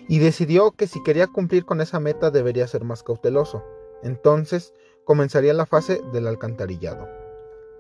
y 0.07 0.21
decidió 0.21 0.71
que 0.71 0.87
si 0.87 1.03
quería 1.03 1.27
cumplir 1.27 1.65
con 1.65 1.81
esa 1.81 1.99
meta 1.99 2.31
debería 2.31 2.69
ser 2.69 2.85
más 2.85 3.03
cauteloso. 3.03 3.65
Entonces 4.05 4.73
comenzaría 5.05 5.53
la 5.53 5.67
fase 5.67 6.01
del 6.13 6.29
alcantarillado. 6.29 7.24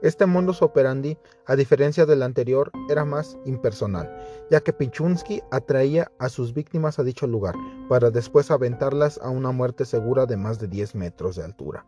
Este 0.02 0.26
modus 0.26 0.60
operandi, 0.62 1.16
a 1.46 1.56
diferencia 1.56 2.06
del 2.06 2.22
anterior, 2.22 2.70
era 2.90 3.04
más 3.04 3.38
impersonal, 3.46 4.14
ya 4.50 4.60
que 4.60 4.72
Pichunsky 4.72 5.42
atraía 5.50 6.10
a 6.18 6.28
sus 6.28 6.52
víctimas 6.52 6.98
a 6.98 7.04
dicho 7.04 7.26
lugar, 7.26 7.54
para 7.88 8.10
después 8.10 8.50
aventarlas 8.50 9.18
a 9.22 9.30
una 9.30 9.50
muerte 9.52 9.84
segura 9.84 10.26
de 10.26 10.36
más 10.36 10.58
de 10.58 10.68
10 10.68 10.94
metros 10.94 11.36
de 11.36 11.44
altura. 11.44 11.86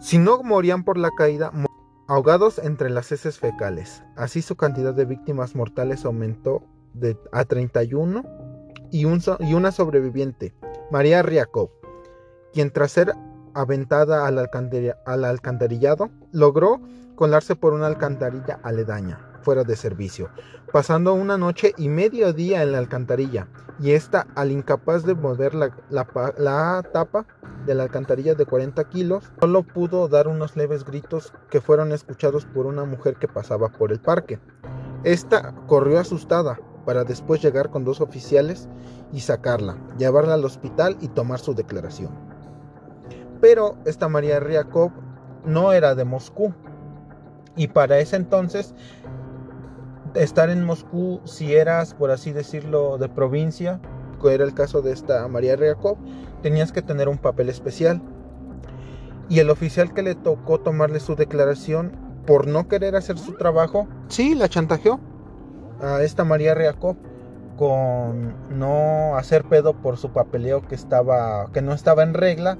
Si 0.00 0.18
no 0.18 0.42
morían 0.42 0.84
por 0.84 0.98
la 0.98 1.10
caída, 1.16 1.52
ahogados 2.08 2.58
entre 2.58 2.90
las 2.90 3.10
heces 3.12 3.38
fecales. 3.38 4.02
Así 4.16 4.42
su 4.42 4.56
cantidad 4.56 4.94
de 4.94 5.04
víctimas 5.04 5.54
mortales 5.54 6.04
aumentó 6.04 6.62
de, 6.92 7.16
a 7.32 7.44
31 7.44 8.22
y, 8.90 9.02
y 9.02 9.54
una 9.54 9.72
sobreviviente, 9.72 10.54
María 10.90 11.22
Riakov, 11.22 11.70
quien 12.52 12.70
tras 12.70 12.92
ser 12.92 13.14
aventada 13.54 14.26
al, 14.26 14.38
al 15.06 15.24
alcantarillado, 15.24 16.10
logró 16.32 16.80
colarse 17.14 17.56
por 17.56 17.72
una 17.72 17.86
alcantarilla 17.86 18.58
aledaña 18.62 19.18
fuera 19.44 19.62
de 19.62 19.76
servicio, 19.76 20.30
pasando 20.72 21.12
una 21.12 21.38
noche 21.38 21.74
y 21.76 21.88
medio 21.88 22.32
día 22.32 22.62
en 22.62 22.72
la 22.72 22.78
alcantarilla, 22.78 23.46
y 23.78 23.92
esta, 23.92 24.26
al 24.34 24.50
incapaz 24.50 25.04
de 25.04 25.14
mover 25.14 25.54
la, 25.54 25.70
la, 25.90 26.82
tapa 26.92 27.26
de 27.66 27.74
la 27.74 27.82
alcantarilla 27.82 28.34
de 28.34 28.46
40 28.46 28.82
kilos, 28.88 29.30
solo 29.40 29.62
pudo 29.62 30.08
dar 30.08 30.28
unos 30.28 30.56
leves 30.56 30.84
gritos 30.84 31.32
que 31.50 31.60
fueron 31.60 31.92
escuchados 31.92 32.46
por 32.46 32.66
una 32.66 32.84
mujer 32.84 33.16
que 33.16 33.28
pasaba 33.28 33.68
por 33.68 33.92
el 33.92 34.00
parque. 34.00 34.38
Esta 35.02 35.54
corrió 35.66 36.00
asustada 36.00 36.58
para 36.86 37.04
después 37.04 37.42
llegar 37.42 37.70
con 37.70 37.84
dos 37.84 38.00
oficiales 38.00 38.68
y 39.12 39.20
sacarla, 39.20 39.76
llevarla 39.98 40.34
al 40.34 40.44
hospital 40.44 40.96
y 41.00 41.08
tomar 41.08 41.40
su 41.40 41.54
declaración. 41.54 42.23
Pero 43.44 43.76
esta 43.84 44.08
María 44.08 44.40
Riakov 44.40 44.90
no 45.44 45.74
era 45.74 45.94
de 45.94 46.06
Moscú, 46.06 46.54
y 47.56 47.66
para 47.68 47.98
ese 47.98 48.16
entonces 48.16 48.74
estar 50.14 50.48
en 50.48 50.64
Moscú 50.64 51.20
si 51.24 51.54
eras, 51.54 51.92
por 51.92 52.10
así 52.10 52.32
decirlo, 52.32 52.96
de 52.96 53.10
provincia, 53.10 53.80
que 54.22 54.32
era 54.32 54.44
el 54.44 54.54
caso 54.54 54.80
de 54.80 54.92
esta 54.92 55.28
María 55.28 55.56
Riakov, 55.56 55.98
tenías 56.40 56.72
que 56.72 56.80
tener 56.80 57.06
un 57.06 57.18
papel 57.18 57.50
especial. 57.50 58.00
Y 59.28 59.40
el 59.40 59.50
oficial 59.50 59.92
que 59.92 60.00
le 60.00 60.14
tocó 60.14 60.60
tomarle 60.60 60.98
su 60.98 61.14
declaración 61.14 61.92
por 62.26 62.46
no 62.46 62.66
querer 62.66 62.96
hacer 62.96 63.18
su 63.18 63.34
trabajo, 63.34 63.86
sí, 64.08 64.34
la 64.34 64.48
chantajeó 64.48 65.00
a 65.82 66.00
esta 66.00 66.24
María 66.24 66.54
Riakov 66.54 66.96
con 67.58 68.32
no 68.58 69.16
hacer 69.18 69.44
pedo 69.44 69.74
por 69.74 69.98
su 69.98 70.12
papeleo 70.12 70.66
que 70.66 70.74
estaba 70.74 71.52
que 71.52 71.60
no 71.60 71.74
estaba 71.74 72.02
en 72.04 72.14
regla 72.14 72.56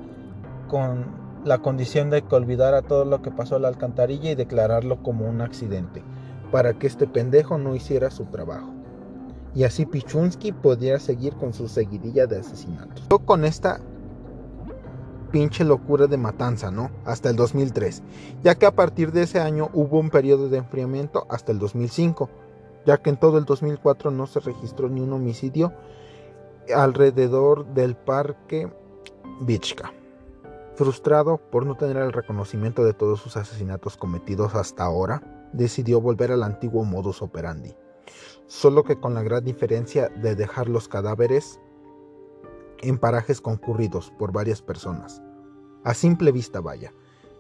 con 0.75 1.05
la 1.45 1.59
condición 1.59 2.11
de 2.11 2.23
que 2.23 2.35
olvidara 2.35 2.83
todo 2.83 3.05
lo 3.05 3.23
que 3.23 3.31
pasó 3.31 3.55
a 3.55 3.59
la 3.61 3.69
alcantarilla 3.69 4.33
y 4.33 4.35
declararlo 4.35 5.05
como 5.05 5.25
un 5.25 5.41
accidente 5.41 6.03
para 6.51 6.81
que 6.81 6.89
este 6.89 7.07
pendejo 7.07 7.59
no 7.59 7.77
hiciera 7.77 8.11
su 8.11 8.25
trabajo. 8.25 8.73
Y 9.55 9.63
así 9.63 9.87
Pichunsky 9.87 10.51
pudiera 10.51 10.99
seguir 10.99 11.37
con 11.37 11.55
su 11.55 11.69
seguidilla 11.69 12.27
de 12.27 12.41
asesinatos. 12.41 13.07
Con 13.25 13.45
esta 13.45 13.79
pinche 15.31 15.63
locura 15.63 16.09
de 16.09 16.17
matanza, 16.17 16.73
¿no? 16.73 16.91
Hasta 17.05 17.31
el 17.31 17.37
2003, 17.37 18.03
ya 18.43 18.57
que 18.57 18.67
a 18.67 18.75
partir 18.75 19.13
de 19.13 19.23
ese 19.23 19.39
año 19.39 19.71
hubo 19.75 20.01
un 20.01 20.11
periodo 20.11 20.49
de 20.49 20.59
enfriamiento 20.59 21.25
hasta 21.31 21.53
el 21.53 21.61
2005, 21.61 22.29
ya 22.85 22.97
que 22.97 23.11
en 23.11 23.17
todo 23.17 23.39
el 23.39 23.45
2004 23.45 24.11
no 24.11 24.27
se 24.27 24.41
registró 24.41 24.89
ni 24.89 25.03
un 25.03 25.13
homicidio 25.13 25.73
alrededor 26.75 27.65
del 27.75 27.95
parque 27.95 28.73
Vichka. 29.41 29.93
Frustrado 30.77 31.39
por 31.39 31.67
no 31.67 31.77
tener 31.77 31.99
el 31.99 32.13
reconocimiento 32.13 32.85
de 32.85 32.95
todos 32.95 33.21
sus 33.21 33.37
asesinatos 33.37 33.97
cometidos 33.97 34.55
hasta 34.55 34.85
ahora, 34.85 35.23
decidió 35.53 36.01
volver 36.01 36.33
al 36.33 36.43
antiguo 36.43 36.85
modus 36.85 37.23
operandi, 37.23 37.77
solo 38.47 38.83
que 38.83 38.99
con 38.99 39.15
la 39.15 39.23
gran 39.23 39.45
diferencia 39.45 40.09
de 40.09 40.35
dejar 40.35 40.69
los 40.69 40.89
cadáveres 40.89 41.61
en 42.83 42.99
parajes 42.99 43.41
concurridos 43.41 44.13
por 44.19 44.33
varias 44.33 44.63
personas. 44.63 45.23
A 45.85 45.95
simple 45.95 46.33
vista 46.33 46.61
vaya, 46.61 46.93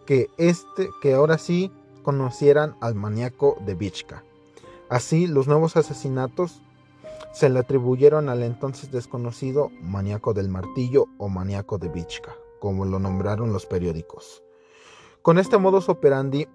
que 0.07 0.29
este 0.37 0.88
que 1.03 1.14
ahora 1.14 1.38
sí 1.38 1.73
conocieran 2.03 2.76
al 2.81 2.95
maníaco 2.95 3.57
de 3.67 3.75
Vichka. 3.75 4.23
Así 4.88 5.26
los 5.26 5.49
nuevos 5.49 5.76
asesinatos 5.76 6.62
se 7.33 7.49
le 7.49 7.59
atribuyeron 7.59 8.29
al 8.29 8.45
entonces 8.45 8.93
desconocido 8.93 9.71
maníaco 9.81 10.35
del 10.35 10.49
martillo 10.49 11.07
o 11.19 11.29
maníaco 11.29 11.79
de 11.79 11.88
Vichka, 11.88 12.37
como 12.61 12.85
lo 12.85 12.99
nombraron 12.99 13.53
los 13.53 13.67
periódicos. 13.67 14.43
Con 15.23 15.39
este 15.39 15.59
modus 15.59 15.89
operandi 15.89 16.49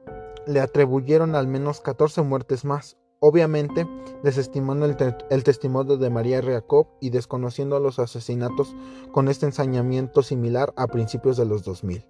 le 0.46 0.60
atribuyeron 0.60 1.36
al 1.36 1.48
menos 1.48 1.82
14 1.82 2.22
muertes 2.22 2.66
más, 2.66 2.98
obviamente 3.20 3.88
desestimando 4.24 4.86
el, 4.86 5.44
testimonio 5.44 5.98
de 5.98 6.10
María 6.10 6.42
Jacob 6.42 6.88
y 7.00 7.10
desconociendo 7.10 7.80
los 7.80 8.00
asesinatos 8.00 8.76
con 9.12 9.28
este 9.28 9.46
ensañamiento 9.46 10.22
similar 10.24 10.74
a 10.76 10.88
principios 10.88 11.38
de 11.38 11.46
los 11.46 11.64
2000. 11.64 12.06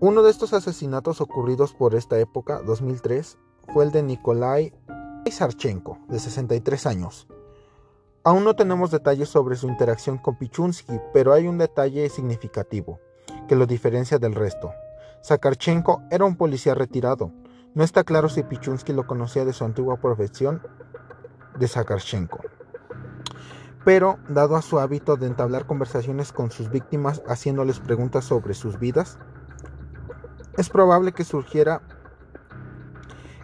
Uno 0.00 0.22
de 0.22 0.30
estos 0.30 0.54
asesinatos 0.54 1.20
ocurridos 1.20 1.74
por 1.74 1.94
esta 1.94 2.18
época, 2.18 2.62
2003, 2.62 3.38
fue 3.72 3.84
el 3.84 3.92
de 3.92 4.02
Nikolai 4.02 4.72
Sarchenko, 5.30 5.98
de 6.08 6.18
63 6.18 6.86
años. 6.86 7.28
Aún 8.22 8.44
no 8.44 8.54
tenemos 8.54 8.90
detalles 8.90 9.30
sobre 9.30 9.56
su 9.56 9.66
interacción 9.66 10.18
con 10.18 10.36
Pichunsky, 10.36 11.00
pero 11.14 11.32
hay 11.32 11.48
un 11.48 11.56
detalle 11.56 12.06
significativo 12.10 13.00
que 13.48 13.56
lo 13.56 13.64
diferencia 13.64 14.18
del 14.18 14.34
resto. 14.34 14.72
Sakarchenko 15.22 16.02
era 16.10 16.26
un 16.26 16.36
policía 16.36 16.74
retirado. 16.74 17.32
No 17.74 17.82
está 17.82 18.04
claro 18.04 18.28
si 18.28 18.42
Pichunsky 18.42 18.92
lo 18.92 19.06
conocía 19.06 19.46
de 19.46 19.54
su 19.54 19.64
antigua 19.64 19.96
profesión 19.96 20.60
de 21.58 21.66
Sakarchenko. 21.66 22.40
Pero, 23.86 24.18
dado 24.28 24.56
a 24.56 24.62
su 24.62 24.78
hábito 24.78 25.16
de 25.16 25.26
entablar 25.26 25.66
conversaciones 25.66 26.30
con 26.30 26.50
sus 26.50 26.68
víctimas 26.68 27.22
haciéndoles 27.26 27.80
preguntas 27.80 28.26
sobre 28.26 28.52
sus 28.52 28.78
vidas, 28.78 29.18
es 30.58 30.68
probable 30.68 31.12
que 31.12 31.24
surgiera 31.24 31.80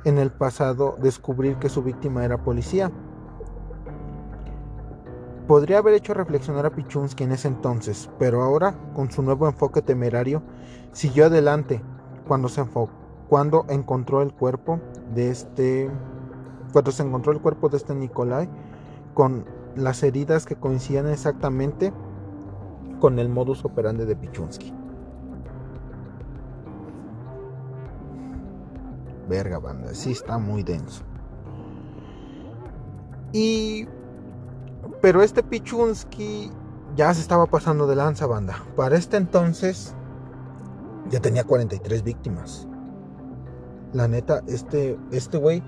en 0.05 0.19
el 0.19 0.31
pasado 0.31 0.97
descubrir 0.99 1.57
que 1.57 1.71
su 1.71 1.83
víctima 1.83 2.27
era 2.27 2.45
policía. 2.45 2.93
Podría 5.47 5.79
haber 5.79 5.95
hecho 5.95 6.13
reflexionar 6.13 6.67
a 6.67 6.71
Pichunsky 6.71 7.23
en 7.23 7.33
ese 7.33 7.47
entonces, 7.47 8.11
pero 8.19 8.43
ahora, 8.43 8.77
con 8.95 9.13
su 9.13 9.23
nuevo 9.23 9.47
enfoque 9.47 9.81
temerario, 9.81 10.43
siguió 10.93 11.27
adelante 11.27 11.83
cuando 12.27 12.49
se 12.49 12.65
cuando 13.29 13.65
encontró 13.69 14.23
el 14.23 14.33
cuerpo 14.33 14.81
de 15.15 15.31
este 15.31 15.91
cuando 16.73 16.91
se 16.91 17.03
encontró 17.03 17.33
el 17.33 17.41
cuerpo 17.41 17.69
de 17.69 17.77
este 17.77 17.95
Nikolai 17.95 18.49
con 19.15 19.45
las 19.77 20.03
heridas 20.03 20.47
que 20.47 20.57
coincidían 20.57 21.09
exactamente 21.09 21.93
con 23.01 23.19
el 23.19 23.29
modus 23.29 23.65
operandi 23.65 24.05
de 24.05 24.17
Pichunsky. 24.17 24.73
Verga, 29.29 29.59
banda, 29.59 29.95
sí 29.95 30.13
está 30.13 30.39
muy 30.39 30.63
denso. 30.63 31.03
Y 33.33 33.89
pero 35.01 35.23
este 35.23 35.43
Pichunsky 35.43 36.51
ya 36.97 37.13
se 37.15 37.21
estaba 37.21 37.47
pasando 37.47 37.87
de 37.87 37.97
lanza, 37.97 38.27
banda. 38.27 38.63
Para 38.77 38.97
este 38.97 39.17
entonces 39.17 39.95
ya 41.11 41.21
tenía 41.21 41.45
43 41.45 42.03
víctimas. 42.03 42.67
La 43.93 44.09
neta, 44.09 44.43
este 44.47 44.99
este 45.11 45.39
güey 45.39 45.63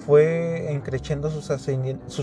fue 0.00 0.72
encrechando 0.72 1.30
sus, 1.30 1.50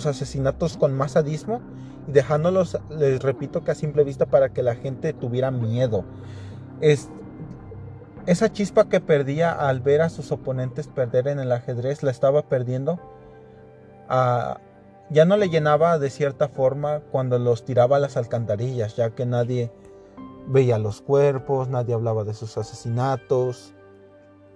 asesinatos 0.05 0.77
con 0.77 0.93
más 0.93 1.11
sadismo 1.11 1.61
y 2.07 2.11
dejándolos, 2.11 2.79
les 2.89 3.21
repito, 3.21 3.63
que 3.63 3.71
a 3.71 3.75
simple 3.75 4.03
vista 4.03 4.25
para 4.25 4.49
que 4.49 4.63
la 4.63 4.75
gente 4.75 5.13
tuviera 5.13 5.51
miedo. 5.51 6.03
Es, 6.81 7.09
esa 8.25 8.51
chispa 8.51 8.89
que 8.89 8.99
perdía 8.99 9.51
al 9.51 9.79
ver 9.79 10.01
a 10.01 10.09
sus 10.09 10.31
oponentes 10.31 10.87
perder 10.87 11.27
en 11.27 11.39
el 11.39 11.51
ajedrez 11.51 12.03
la 12.03 12.11
estaba 12.11 12.41
perdiendo. 12.41 12.99
A, 14.09 14.59
ya 15.09 15.25
no 15.25 15.37
le 15.37 15.49
llenaba 15.49 15.99
de 15.99 16.09
cierta 16.09 16.49
forma 16.49 16.99
cuando 17.11 17.39
los 17.39 17.63
tiraba 17.63 17.97
a 17.97 17.99
las 17.99 18.17
alcantarillas, 18.17 18.95
ya 18.95 19.11
que 19.11 19.25
nadie 19.25 19.71
veía 20.47 20.77
los 20.77 21.01
cuerpos, 21.01 21.69
nadie 21.69 21.93
hablaba 21.93 22.23
de 22.23 22.33
sus 22.33 22.57
asesinatos, 22.57 23.73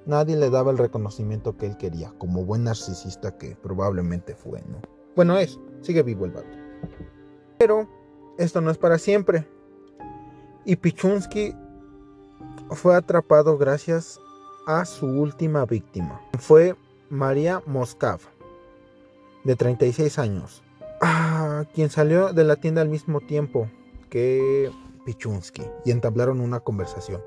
nadie 0.06 0.36
le 0.36 0.50
daba 0.50 0.72
el 0.72 0.78
reconocimiento 0.78 1.58
que 1.58 1.68
él 1.68 1.78
quería, 1.78 2.14
como 2.18 2.44
buen 2.46 2.64
narcisista 2.64 3.38
que 3.38 3.56
probablemente 3.56 4.36
fue, 4.36 4.62
¿no? 4.62 4.80
Bueno, 5.16 5.38
es, 5.38 5.60
sigue 5.82 6.04
vivo 6.04 6.26
el 6.26 6.32
vato. 6.32 6.58
Pero 7.58 7.88
esto 8.38 8.62
no 8.62 8.72
es 8.72 8.78
para 8.78 8.98
siempre. 8.98 9.48
Y 10.66 10.76
Pichunsky 10.76 11.56
fue 12.72 12.96
atrapado 12.96 13.58
gracias 13.58 14.20
a 14.68 14.86
su 14.86 15.06
última 15.06 15.66
víctima. 15.66 16.22
Fue 16.40 16.76
María 17.10 17.62
Moskav 17.66 18.31
de 19.44 19.56
36 19.56 20.20
años, 20.20 20.64
ah, 21.02 21.66
quien 21.74 21.90
salió 21.90 22.34
de 22.34 22.44
la 22.44 22.56
tienda 22.56 22.82
al 22.82 22.90
mismo 22.90 23.22
tiempo 23.22 23.70
que 24.10 24.72
Pichunsky 25.06 25.64
y 25.86 25.92
entablaron 25.92 26.42
una 26.42 26.60
conversación. 26.60 27.22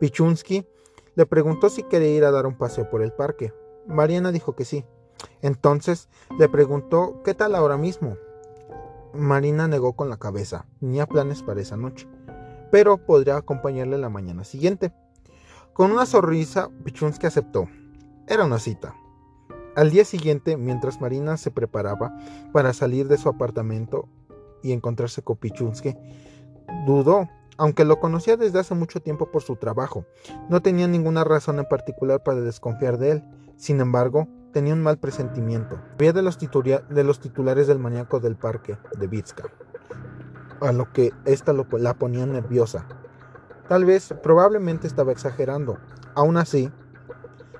Pichunsky 0.00 0.66
le 1.14 1.26
preguntó 1.26 1.68
si 1.68 1.82
quería 1.82 2.16
ir 2.16 2.24
a 2.24 2.30
dar 2.30 2.46
un 2.46 2.56
paseo 2.56 2.88
por 2.88 3.02
el 3.02 3.12
parque. 3.12 3.52
Mariana 3.86 4.32
dijo 4.32 4.54
que 4.54 4.64
sí. 4.64 4.84
Entonces 5.42 6.08
le 6.38 6.48
preguntó 6.48 7.22
qué 7.24 7.34
tal 7.34 7.54
ahora 7.54 7.76
mismo. 7.76 8.16
Marina 9.12 9.68
negó 9.68 9.94
con 9.94 10.08
la 10.08 10.16
cabeza. 10.16 10.66
Tenía 10.80 11.06
planes 11.06 11.42
para 11.42 11.60
esa 11.60 11.76
noche, 11.76 12.08
pero 12.70 12.98
podría 12.98 13.36
acompañarle 13.36 13.98
la 13.98 14.08
mañana 14.08 14.44
siguiente. 14.44 14.92
Con 15.72 15.92
una 15.92 16.06
sonrisa, 16.06 16.70
Pichunsky 16.84 17.26
aceptó. 17.26 17.68
Era 18.26 18.44
una 18.44 18.58
cita. 18.58 18.94
Al 19.76 19.90
día 19.90 20.04
siguiente, 20.04 20.56
mientras 20.56 21.00
Marina 21.00 21.36
se 21.36 21.50
preparaba 21.50 22.16
para 22.52 22.72
salir 22.72 23.06
de 23.08 23.18
su 23.18 23.28
apartamento 23.28 24.08
y 24.62 24.72
encontrarse 24.72 25.22
con 25.22 25.36
Pichunsky, 25.36 25.96
dudó, 26.86 27.28
aunque 27.56 27.84
lo 27.84 28.00
conocía 28.00 28.36
desde 28.36 28.58
hace 28.58 28.74
mucho 28.74 29.00
tiempo 29.00 29.30
por 29.30 29.42
su 29.42 29.56
trabajo. 29.56 30.04
No 30.48 30.60
tenía 30.60 30.88
ninguna 30.88 31.24
razón 31.24 31.58
en 31.58 31.66
particular 31.66 32.22
para 32.22 32.40
desconfiar 32.40 32.98
de 32.98 33.12
él. 33.12 33.24
Sin 33.56 33.80
embargo, 33.80 34.26
tenía 34.52 34.74
un 34.74 34.82
mal 34.82 34.98
presentimiento. 34.98 35.80
Había 35.94 36.12
de 36.12 36.22
los, 36.22 36.38
titulares 37.20 37.66
del 37.66 37.78
maníaco 37.78 38.18
del 38.20 38.36
parque 38.36 38.76
de 38.98 39.06
Vitska, 39.06 39.44
a 40.60 40.72
lo 40.72 40.90
que 40.92 41.12
ésta 41.26 41.52
la 41.52 41.94
ponía 41.94 42.26
nerviosa. 42.26 42.86
Tal 43.68 43.84
vez, 43.84 44.12
probablemente 44.22 44.88
estaba 44.88 45.12
exagerando. 45.12 45.78
Aún 46.16 46.36
así, 46.36 46.72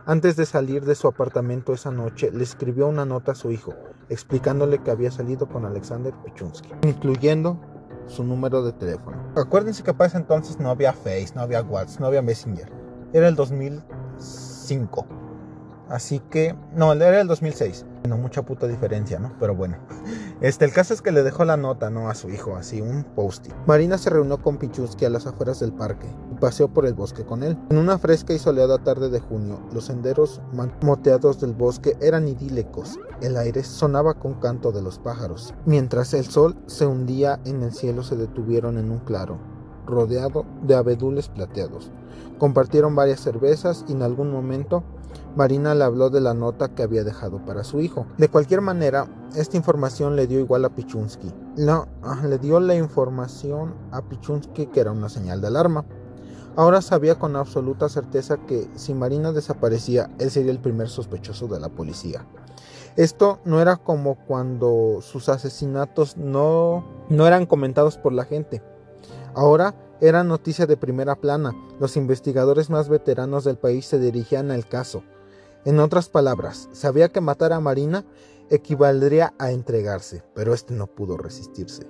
antes 0.06 0.36
de 0.36 0.46
salir 0.46 0.84
de 0.84 0.94
su 0.94 1.08
apartamento 1.08 1.72
esa 1.72 1.90
noche, 1.90 2.30
le 2.32 2.42
escribió 2.42 2.86
una 2.88 3.04
nota 3.04 3.32
a 3.32 3.34
su 3.34 3.50
hijo, 3.50 3.74
explicándole 4.08 4.78
que 4.78 4.90
había 4.90 5.10
salido 5.10 5.48
con 5.48 5.64
Alexander 5.64 6.14
Pichunsky, 6.24 6.70
incluyendo 6.82 7.60
su 8.06 8.24
número 8.24 8.62
de 8.62 8.72
teléfono. 8.72 9.16
Acuérdense 9.36 9.82
que 9.82 9.94
para 9.94 10.08
ese 10.08 10.18
entonces 10.18 10.58
no 10.58 10.70
había 10.70 10.92
Face, 10.92 11.32
no 11.34 11.42
había 11.42 11.62
WhatsApp, 11.62 12.00
no 12.00 12.06
había 12.06 12.22
Messenger. 12.22 12.70
Era 13.12 13.28
el 13.28 13.36
2005. 13.36 15.06
Así 15.88 16.20
que, 16.30 16.54
no, 16.74 16.92
era 16.92 17.20
el 17.20 17.28
2006. 17.28 17.86
No, 18.08 18.16
mucha 18.16 18.42
puta 18.42 18.66
diferencia, 18.66 19.18
¿no? 19.18 19.32
Pero 19.38 19.54
bueno. 19.54 19.76
Este, 20.40 20.64
el 20.64 20.72
caso 20.72 20.94
es 20.94 21.02
que 21.02 21.12
le 21.12 21.22
dejó 21.22 21.44
la 21.44 21.58
nota, 21.58 21.90
¿no? 21.90 22.08
A 22.08 22.14
su 22.14 22.30
hijo, 22.30 22.56
así, 22.56 22.80
un 22.80 23.04
post-it. 23.04 23.52
Marina 23.66 23.98
se 23.98 24.08
reunió 24.08 24.40
con 24.40 24.56
Pichuski 24.56 25.04
a 25.04 25.10
las 25.10 25.26
afueras 25.26 25.60
del 25.60 25.70
parque 25.70 26.06
y 26.32 26.34
paseó 26.36 26.68
por 26.72 26.86
el 26.86 26.94
bosque 26.94 27.26
con 27.26 27.42
él. 27.42 27.58
En 27.68 27.76
una 27.76 27.98
fresca 27.98 28.32
y 28.32 28.38
soleada 28.38 28.78
tarde 28.78 29.10
de 29.10 29.20
junio, 29.20 29.60
los 29.74 29.84
senderos 29.84 30.40
moteados 30.80 31.42
del 31.42 31.52
bosque 31.52 31.94
eran 32.00 32.26
idílicos. 32.26 32.98
El 33.20 33.36
aire 33.36 33.62
sonaba 33.62 34.14
con 34.14 34.32
canto 34.40 34.72
de 34.72 34.80
los 34.80 34.98
pájaros. 34.98 35.52
Mientras 35.66 36.14
el 36.14 36.24
sol 36.24 36.56
se 36.66 36.86
hundía 36.86 37.38
en 37.44 37.62
el 37.62 37.74
cielo, 37.74 38.02
se 38.02 38.16
detuvieron 38.16 38.78
en 38.78 38.90
un 38.90 39.00
claro, 39.00 39.36
rodeado 39.86 40.46
de 40.62 40.74
abedules 40.74 41.28
plateados. 41.28 41.90
Compartieron 42.38 42.96
varias 42.96 43.20
cervezas 43.20 43.84
y 43.88 43.92
en 43.92 44.00
algún 44.00 44.32
momento 44.32 44.84
Marina 45.36 45.74
le 45.74 45.84
habló 45.84 46.10
de 46.10 46.20
la 46.20 46.34
nota 46.34 46.74
que 46.74 46.82
había 46.82 47.04
dejado 47.04 47.44
para 47.44 47.64
su 47.64 47.80
hijo. 47.80 48.06
De 48.18 48.28
cualquier 48.28 48.60
manera, 48.60 49.06
esta 49.36 49.56
información 49.56 50.16
le 50.16 50.26
dio 50.26 50.40
igual 50.40 50.64
a 50.64 50.70
Pichunsky. 50.70 51.32
No, 51.56 51.86
ah, 52.02 52.20
le 52.26 52.38
dio 52.38 52.60
la 52.60 52.74
información 52.74 53.74
a 53.92 54.02
Pichunsky 54.02 54.66
que 54.66 54.80
era 54.80 54.92
una 54.92 55.08
señal 55.08 55.40
de 55.40 55.46
alarma. 55.48 55.84
Ahora 56.56 56.82
sabía 56.82 57.14
con 57.18 57.36
absoluta 57.36 57.88
certeza 57.88 58.36
que 58.38 58.68
si 58.74 58.92
Marina 58.92 59.32
desaparecía, 59.32 60.10
él 60.18 60.30
sería 60.30 60.50
el 60.50 60.58
primer 60.58 60.88
sospechoso 60.88 61.46
de 61.46 61.60
la 61.60 61.68
policía. 61.68 62.26
Esto 62.96 63.38
no 63.44 63.60
era 63.60 63.76
como 63.76 64.16
cuando 64.16 64.98
sus 65.00 65.28
asesinatos 65.28 66.16
no, 66.16 66.84
no 67.08 67.26
eran 67.26 67.46
comentados 67.46 67.96
por 67.96 68.12
la 68.12 68.24
gente. 68.24 68.62
Ahora 69.34 69.74
era 70.00 70.24
noticia 70.24 70.66
de 70.66 70.76
primera 70.76 71.14
plana. 71.14 71.54
Los 71.78 71.96
investigadores 71.96 72.70
más 72.70 72.88
veteranos 72.88 73.44
del 73.44 73.58
país 73.58 73.86
se 73.86 73.98
dirigían 73.98 74.50
al 74.50 74.66
caso. 74.66 75.02
En 75.64 75.78
otras 75.78 76.08
palabras, 76.08 76.68
sabía 76.72 77.10
que 77.10 77.20
matar 77.20 77.52
a 77.52 77.60
Marina 77.60 78.04
equivaldría 78.48 79.34
a 79.38 79.52
entregarse, 79.52 80.22
pero 80.34 80.54
este 80.54 80.74
no 80.74 80.86
pudo 80.86 81.16
resistirse. 81.16 81.86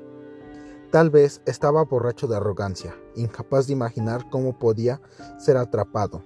Tal 0.91 1.11
vez 1.11 1.41
estaba 1.47 1.85
borracho 1.85 2.27
de 2.27 2.37
arrogancia, 2.37 2.97
incapaz 3.15 3.69
de 3.69 3.75
imaginar 3.75 4.29
cómo 4.29 4.59
podía 4.59 5.01
ser 5.39 5.57
atrapado. 5.57 6.25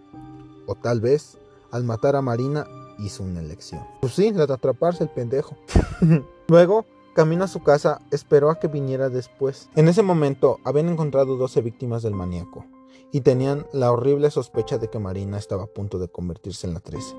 O 0.66 0.75
tal 0.75 1.03
vez, 1.03 1.37
al 1.70 1.85
matar 1.85 2.16
a 2.16 2.23
Marina, 2.23 2.66
hizo 2.99 3.23
una 3.23 3.40
elección. 3.40 3.83
Pues 4.01 4.14
sí, 4.14 4.33
la 4.33 4.47
de 4.47 4.55
atraparse 4.55 5.05
el 5.05 5.11
pendejo. 5.11 5.57
Luego, 6.49 6.87
camino 7.14 7.44
a 7.44 7.48
su 7.48 7.62
casa, 7.62 8.03
esperó 8.11 8.50
a 8.50 8.59
que 8.59 8.68
viniera 8.68 9.09
después. 9.09 9.70
En 9.77 9.88
ese 9.88 10.03
momento, 10.03 10.59
habían 10.64 10.88
encontrado 10.88 11.37
12 11.37 11.62
víctimas 11.62 12.03
del 12.03 12.12
maníaco 12.12 12.66
y 13.12 13.20
tenían 13.20 13.66
la 13.72 13.92
horrible 13.92 14.31
sospecha 14.31 14.77
de 14.77 14.90
que 14.90 14.98
Marina 14.98 15.38
estaba 15.38 15.64
a 15.64 15.68
punto 15.68 15.98
de 15.98 16.09
convertirse 16.09 16.66
en 16.66 16.74
la 16.74 16.81
13. 16.81 17.14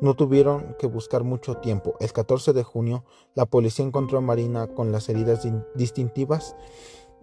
No 0.00 0.14
tuvieron 0.14 0.76
que 0.78 0.86
buscar 0.86 1.24
mucho 1.24 1.56
tiempo. 1.56 1.96
El 2.00 2.12
14 2.12 2.52
de 2.52 2.62
junio, 2.62 3.04
la 3.34 3.44
policía 3.44 3.84
encontró 3.84 4.18
a 4.18 4.22
Marina 4.22 4.68
con 4.68 4.92
las 4.92 5.08
heridas 5.08 5.46
distintivas 5.74 6.54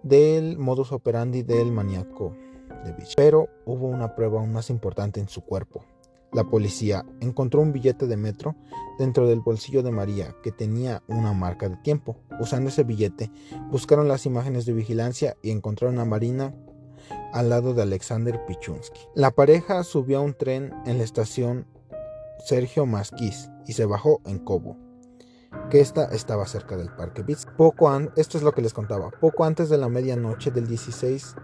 del 0.02 0.58
modus 0.58 0.92
operandi 0.92 1.42
del 1.42 1.72
maníaco 1.72 2.36
de 2.84 2.92
Beach. 2.92 3.14
Pero 3.16 3.48
hubo 3.64 3.86
una 3.86 4.14
prueba 4.14 4.40
aún 4.40 4.52
más 4.52 4.68
importante 4.70 5.18
en 5.20 5.28
su 5.28 5.40
cuerpo. 5.42 5.84
La 6.32 6.44
policía 6.44 7.04
encontró 7.20 7.60
un 7.60 7.72
billete 7.72 8.06
de 8.06 8.16
metro 8.16 8.56
dentro 8.98 9.28
del 9.28 9.40
bolsillo 9.40 9.82
de 9.82 9.90
María 9.90 10.34
que 10.42 10.50
tenía 10.50 11.02
una 11.06 11.34
marca 11.34 11.68
de 11.68 11.76
tiempo. 11.76 12.16
Usando 12.40 12.70
ese 12.70 12.84
billete, 12.84 13.30
buscaron 13.70 14.08
las 14.08 14.24
imágenes 14.24 14.64
de 14.64 14.72
vigilancia 14.72 15.36
y 15.42 15.50
encontraron 15.50 15.98
a 15.98 16.06
Marina 16.06 16.54
al 17.32 17.50
lado 17.50 17.74
de 17.74 17.82
Alexander 17.82 18.40
Pichunsky. 18.46 19.00
La 19.14 19.30
pareja 19.30 19.84
subió 19.84 20.18
a 20.18 20.22
un 20.22 20.34
tren 20.34 20.72
en 20.86 20.98
la 20.98 21.04
estación 21.04 21.66
Sergio 22.46 22.86
Masquis 22.86 23.50
y 23.66 23.74
se 23.74 23.84
bajó 23.84 24.20
en 24.24 24.38
Cobo, 24.38 24.76
que 25.70 25.80
esta 25.80 26.06
estaba 26.06 26.46
cerca 26.46 26.76
del 26.78 26.90
Parque 26.94 27.22
Beach. 27.22 27.46
Poco 27.56 27.90
esto 28.16 28.38
es 28.38 28.44
lo 28.44 28.52
que 28.52 28.62
les 28.62 28.72
contaba. 28.72 29.10
Poco 29.10 29.44
antes 29.44 29.68
de 29.68 29.78
la 29.78 29.88
medianoche 29.88 30.50
del 30.50 30.66
16 30.66 31.34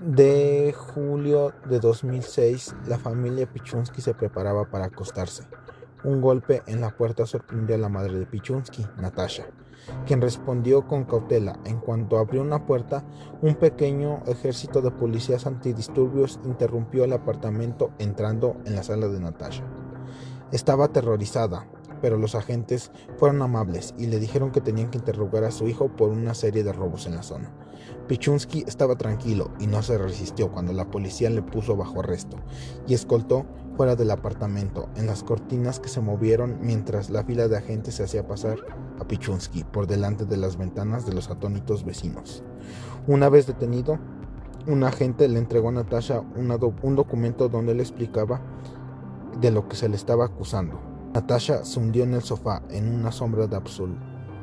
de 0.00 0.72
julio 0.76 1.52
de 1.68 1.80
2006, 1.80 2.76
la 2.86 2.98
familia 2.98 3.50
Pichunsky 3.52 4.00
se 4.00 4.14
preparaba 4.14 4.70
para 4.70 4.86
acostarse. 4.86 5.44
Un 6.04 6.20
golpe 6.20 6.62
en 6.66 6.80
la 6.80 6.90
puerta 6.90 7.26
sorprendió 7.26 7.74
a 7.74 7.78
la 7.78 7.88
madre 7.88 8.16
de 8.16 8.26
Pichunsky, 8.26 8.86
Natasha, 9.00 9.46
quien 10.06 10.20
respondió 10.20 10.86
con 10.86 11.04
cautela. 11.04 11.58
En 11.64 11.80
cuanto 11.80 12.18
abrió 12.18 12.42
una 12.42 12.64
puerta, 12.64 13.04
un 13.42 13.56
pequeño 13.56 14.22
ejército 14.26 14.80
de 14.82 14.92
policías 14.92 15.46
antidisturbios 15.46 16.38
interrumpió 16.44 17.02
el 17.02 17.12
apartamento 17.12 17.90
entrando 17.98 18.56
en 18.66 18.76
la 18.76 18.84
sala 18.84 19.08
de 19.08 19.18
Natasha. 19.18 19.64
Estaba 20.52 20.86
aterrorizada, 20.86 21.66
pero 22.00 22.18
los 22.18 22.36
agentes 22.36 22.92
fueron 23.16 23.42
amables 23.42 23.94
y 23.98 24.06
le 24.06 24.20
dijeron 24.20 24.52
que 24.52 24.60
tenían 24.60 24.90
que 24.90 24.98
interrogar 24.98 25.42
a 25.42 25.50
su 25.50 25.66
hijo 25.66 25.88
por 25.88 26.10
una 26.10 26.34
serie 26.34 26.62
de 26.62 26.72
robos 26.72 27.06
en 27.06 27.16
la 27.16 27.24
zona. 27.24 27.50
Pichunsky 28.06 28.64
estaba 28.66 28.96
tranquilo 28.96 29.50
y 29.58 29.66
no 29.66 29.82
se 29.82 29.98
resistió 29.98 30.50
cuando 30.50 30.72
la 30.72 30.90
policía 30.90 31.30
le 31.30 31.42
puso 31.42 31.76
bajo 31.76 32.00
arresto 32.00 32.36
y 32.86 32.94
escoltó 32.94 33.46
fuera 33.76 33.96
del 33.96 34.10
apartamento 34.10 34.88
en 34.96 35.06
las 35.06 35.22
cortinas 35.22 35.78
que 35.78 35.88
se 35.88 36.00
movieron 36.00 36.58
mientras 36.60 37.10
la 37.10 37.24
fila 37.24 37.48
de 37.48 37.56
agentes 37.56 37.94
se 37.94 38.04
hacía 38.04 38.26
pasar 38.26 38.56
a 38.98 39.06
Pichunsky 39.06 39.64
por 39.64 39.86
delante 39.86 40.24
de 40.24 40.36
las 40.36 40.56
ventanas 40.56 41.06
de 41.06 41.14
los 41.14 41.30
atónitos 41.30 41.84
vecinos. 41.84 42.42
Una 43.06 43.28
vez 43.28 43.46
detenido, 43.46 43.98
un 44.66 44.84
agente 44.84 45.28
le 45.28 45.38
entregó 45.38 45.68
a 45.68 45.72
Natasha 45.72 46.20
un 46.34 46.96
documento 46.96 47.48
donde 47.48 47.74
le 47.74 47.82
explicaba 47.82 48.40
de 49.40 49.50
lo 49.50 49.68
que 49.68 49.76
se 49.76 49.88
le 49.88 49.96
estaba 49.96 50.24
acusando. 50.24 50.80
Natasha 51.14 51.64
se 51.64 51.80
hundió 51.80 52.04
en 52.04 52.14
el 52.14 52.22
sofá 52.22 52.62
en 52.70 52.92
una 52.92 53.12
sombra 53.12 53.46
de, 53.46 53.56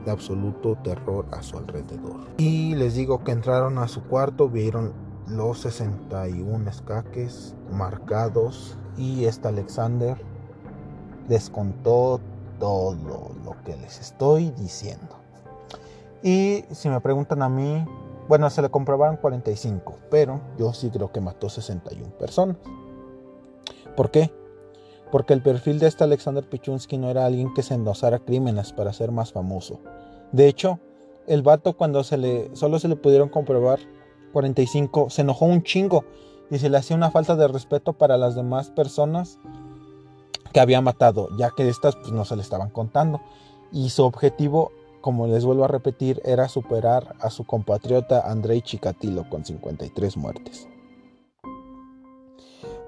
de 0.05 0.11
absoluto 0.11 0.77
terror 0.83 1.25
a 1.31 1.41
su 1.41 1.57
alrededor. 1.57 2.27
Y 2.37 2.75
les 2.75 2.95
digo 2.95 3.23
que 3.23 3.31
entraron 3.31 3.77
a 3.79 3.87
su 3.87 4.03
cuarto, 4.03 4.47
vieron 4.47 4.93
los 5.27 5.59
61 5.59 6.69
escaques 6.69 7.55
marcados 7.71 8.77
y 8.97 9.25
este 9.25 9.47
Alexander 9.47 10.17
les 11.27 11.49
contó 11.49 12.21
todo 12.59 12.95
lo 13.43 13.55
que 13.63 13.75
les 13.77 13.99
estoy 13.99 14.51
diciendo. 14.51 15.15
Y 16.21 16.63
si 16.71 16.89
me 16.89 17.01
preguntan 17.01 17.41
a 17.41 17.49
mí, 17.49 17.85
bueno, 18.27 18.49
se 18.49 18.61
le 18.61 18.69
comprobaron 18.69 19.17
45, 19.17 19.95
pero 20.09 20.41
yo 20.57 20.73
sí 20.73 20.89
creo 20.89 21.11
que 21.11 21.21
mató 21.21 21.49
61 21.49 22.11
personas. 22.17 22.57
¿Por 23.95 24.09
qué? 24.09 24.31
Porque 25.15 25.33
el 25.33 25.41
perfil 25.41 25.79
de 25.79 25.87
este 25.87 26.03
Alexander 26.03 26.43
Pichunsky 26.43 26.97
no 26.97 27.09
era 27.09 27.25
alguien 27.25 27.53
que 27.53 27.63
se 27.63 27.73
endosara 27.73 28.19
crímenes 28.19 28.73
para 28.73 28.91
ser 28.91 29.13
más 29.13 29.31
famoso. 29.31 29.79
De 30.33 30.45
hecho, 30.45 30.81
el 31.25 31.41
vato 31.41 31.77
cuando 31.77 32.03
se 32.03 32.17
le, 32.17 32.53
solo 32.53 32.79
se 32.79 32.89
le 32.89 32.97
pudieron 32.97 33.29
comprobar 33.29 33.79
45, 34.33 35.09
se 35.09 35.21
enojó 35.21 35.45
un 35.45 35.63
chingo 35.63 36.03
y 36.51 36.57
se 36.57 36.69
le 36.69 36.75
hacía 36.75 36.97
una 36.97 37.11
falta 37.11 37.37
de 37.37 37.47
respeto 37.47 37.93
para 37.93 38.17
las 38.17 38.35
demás 38.35 38.71
personas 38.71 39.39
que 40.51 40.59
había 40.59 40.81
matado, 40.81 41.29
ya 41.37 41.49
que 41.55 41.69
estas 41.69 41.95
pues, 41.95 42.11
no 42.11 42.25
se 42.25 42.35
le 42.35 42.41
estaban 42.41 42.69
contando. 42.69 43.21
Y 43.71 43.91
su 43.91 44.03
objetivo, 44.03 44.73
como 44.99 45.27
les 45.27 45.45
vuelvo 45.45 45.63
a 45.63 45.69
repetir, 45.69 46.21
era 46.25 46.49
superar 46.49 47.15
a 47.21 47.29
su 47.29 47.45
compatriota 47.45 48.29
Andrei 48.29 48.61
Chikatilo 48.61 49.29
con 49.29 49.45
53 49.45 50.17
muertes. 50.17 50.67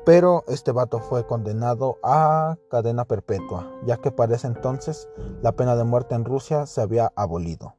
Pero 0.07 0.45
este 0.47 0.71
vato 0.71 0.99
fue 0.99 1.27
condenado 1.27 1.97
a 2.01 2.55
cadena 2.71 3.03
perpetua, 3.03 3.69
ya 3.85 3.97
que 3.97 4.09
para 4.09 4.35
ese 4.35 4.47
entonces 4.47 5.09
la 5.41 5.51
pena 5.51 5.75
de 5.75 5.83
muerte 5.83 6.15
en 6.15 6.23
Rusia 6.23 6.65
se 6.65 6.79
había 6.79 7.11
abolido. 7.17 7.75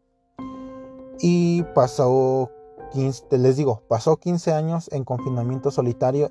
Y 1.21 1.62
pasó 1.75 2.51
15, 2.93 3.38
les 3.38 3.57
digo, 3.57 3.81
pasó 3.88 4.19
15 4.19 4.53
años 4.53 4.91
en 4.93 5.05
confinamiento 5.05 5.71
solitario. 5.71 6.31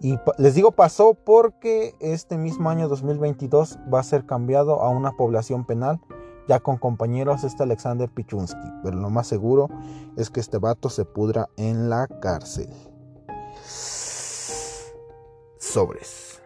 Y 0.00 0.18
les 0.38 0.54
digo 0.54 0.72
pasó 0.72 1.12
porque 1.12 1.94
este 2.00 2.38
mismo 2.38 2.70
año 2.70 2.88
2022 2.88 3.80
va 3.92 4.00
a 4.00 4.02
ser 4.02 4.24
cambiado 4.24 4.80
a 4.80 4.88
una 4.88 5.12
población 5.12 5.66
penal 5.66 6.00
ya 6.48 6.58
con 6.58 6.78
compañeros 6.78 7.44
este 7.44 7.64
Alexander 7.64 8.08
Pichunsky, 8.08 8.72
pero 8.82 8.96
lo 8.96 9.10
más 9.10 9.26
seguro 9.26 9.68
es 10.16 10.30
que 10.30 10.40
este 10.40 10.56
vato 10.56 10.88
se 10.88 11.04
pudra 11.04 11.50
en 11.58 11.90
la 11.90 12.06
cárcel 12.06 12.70
sobres. 15.60 16.39